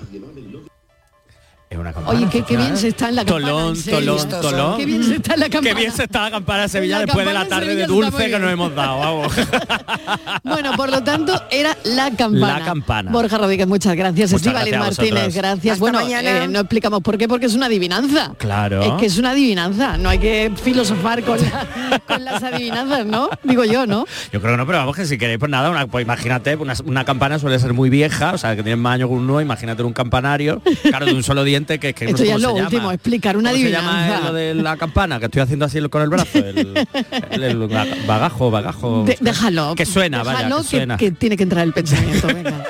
[1.70, 2.18] Es una campana.
[2.18, 3.46] Oye, qué, qué bien se está en la campana.
[3.46, 4.16] Tolón, serio.
[4.16, 4.76] tolón, tolón.
[4.76, 5.68] Qué bien se está en la campana.
[5.76, 7.86] Qué bien se está la campana de Sevilla La después de la tarde de Sevilla
[7.86, 9.32] dulce que nos hemos dado, vamos.
[10.42, 12.58] Bueno, por lo tanto, era la campana.
[12.58, 13.10] La campana.
[13.12, 14.32] Borja Rodríguez, muchas gracias.
[14.34, 15.74] A Martínez, gracias.
[15.74, 16.44] Hasta bueno, mañana.
[16.44, 18.32] eh, no explicamos por qué, porque es una adivinanza.
[18.36, 18.82] Claro.
[18.82, 23.30] Es que es una adivinanza, no hay que filosofar con, la- con las adivinanzas, ¿no?
[23.44, 24.06] Digo yo, ¿no?
[24.32, 26.74] Yo creo que no, pero vamos que si queréis, pues nada, una, pues imagínate, una,
[26.84, 29.84] una campana suele ser muy vieja, o sea, que tiene más años que uno, imagínate
[29.84, 32.62] un campanario, claro, de un solo que, que no Esto sé ya es lo se
[32.62, 32.94] último, llama.
[32.94, 34.20] explicar una ¿Cómo se llama adivinanza.
[34.20, 35.18] eh, lo de la campana?
[35.18, 36.58] Que estoy haciendo así con el brazo, el,
[37.30, 37.68] el- el
[38.06, 39.04] bagajo, bagajo.
[39.04, 39.74] De- déjalo.
[39.74, 40.96] Que suena, vaya, déjalo que suena.
[40.96, 42.64] que tiene que entrar el pensamiento, venga.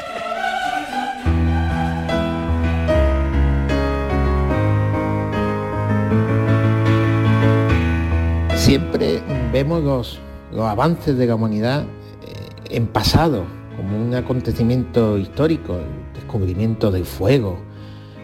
[8.57, 9.23] Siempre
[9.53, 10.19] vemos los,
[10.53, 11.83] los avances de la humanidad
[12.27, 13.45] eh, en pasado,
[13.77, 17.59] como un acontecimiento histórico, el descubrimiento del fuego,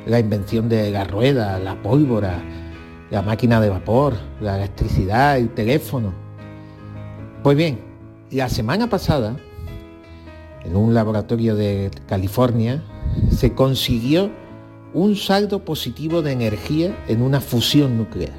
[0.07, 2.42] la invención de la rueda, la pólvora,
[3.11, 6.12] la máquina de vapor, la electricidad, el teléfono.
[7.42, 7.80] Pues bien,
[8.30, 9.36] la semana pasada,
[10.64, 12.82] en un laboratorio de California,
[13.30, 14.30] se consiguió
[14.94, 18.38] un saldo positivo de energía en una fusión nuclear.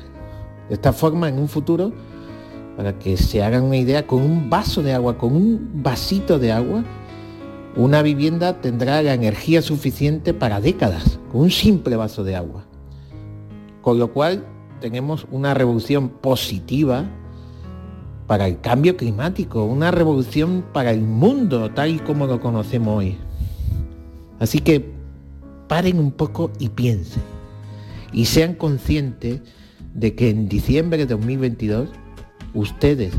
[0.69, 1.93] De esta forma, en un futuro,
[2.75, 6.51] para que se hagan una idea, con un vaso de agua, con un vasito de
[6.51, 6.83] agua,
[7.77, 12.65] una vivienda tendrá la energía suficiente para décadas, con un simple vaso de agua.
[13.83, 14.43] Con lo cual
[14.81, 17.05] tenemos una revolución positiva
[18.25, 23.15] para el cambio climático, una revolución para el mundo tal y como lo conocemos hoy.
[24.39, 24.93] Así que
[25.67, 27.21] paren un poco y piensen.
[28.11, 29.41] Y sean conscientes
[29.93, 31.89] de que en diciembre de 2022
[32.55, 33.13] ustedes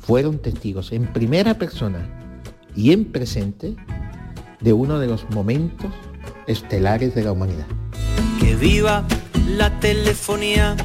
[0.00, 2.19] fueron testigos en primera persona
[2.80, 3.76] y en presente
[4.60, 5.92] de uno de los momentos
[6.46, 7.66] estelares de la humanidad.
[8.40, 9.04] Que viva
[9.46, 10.76] la telefonía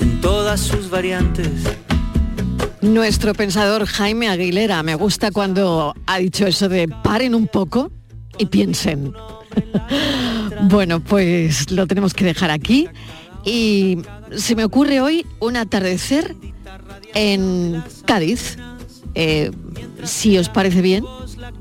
[0.00, 1.48] en todas sus variantes.
[2.80, 7.92] Nuestro pensador Jaime Aguilera, me gusta cuando ha dicho eso de paren un poco
[8.36, 9.12] y piensen.
[10.62, 12.88] bueno, pues lo tenemos que dejar aquí
[13.44, 13.98] y
[14.34, 16.34] se me ocurre hoy un atardecer
[17.14, 18.56] en Cádiz.
[19.14, 19.52] Eh,
[20.02, 21.04] si os parece bien,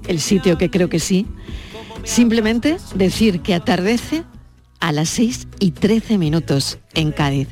[0.08, 1.26] el sitio que creo que sí,
[2.04, 4.24] simplemente decir que atardece
[4.84, 7.48] a las 6 y 13 minutos en Cádiz.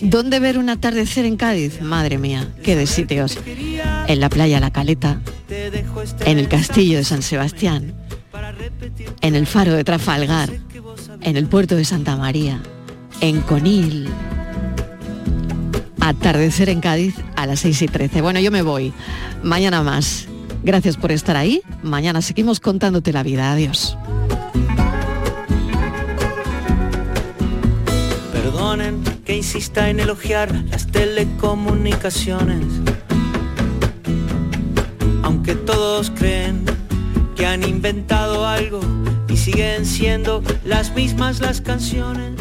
[0.00, 1.82] ¿Dónde ver un atardecer en Cádiz?
[1.82, 3.38] Madre mía, qué de sitios.
[4.06, 5.20] En la playa La Caleta,
[6.24, 7.94] en el castillo de San Sebastián,
[9.20, 10.50] en el faro de Trafalgar,
[11.20, 12.62] en el puerto de Santa María,
[13.20, 14.08] en Conil.
[16.00, 18.22] Atardecer en Cádiz a las 6 y 13.
[18.22, 18.94] Bueno, yo me voy.
[19.42, 20.26] Mañana más.
[20.62, 21.62] Gracias por estar ahí.
[21.82, 23.52] Mañana seguimos contándote la vida.
[23.52, 23.98] Adiós.
[28.32, 32.66] Perdonen que insista en elogiar las telecomunicaciones.
[35.22, 36.64] Aunque todos creen
[37.34, 38.80] que han inventado algo
[39.28, 42.34] y siguen siendo las mismas las canciones.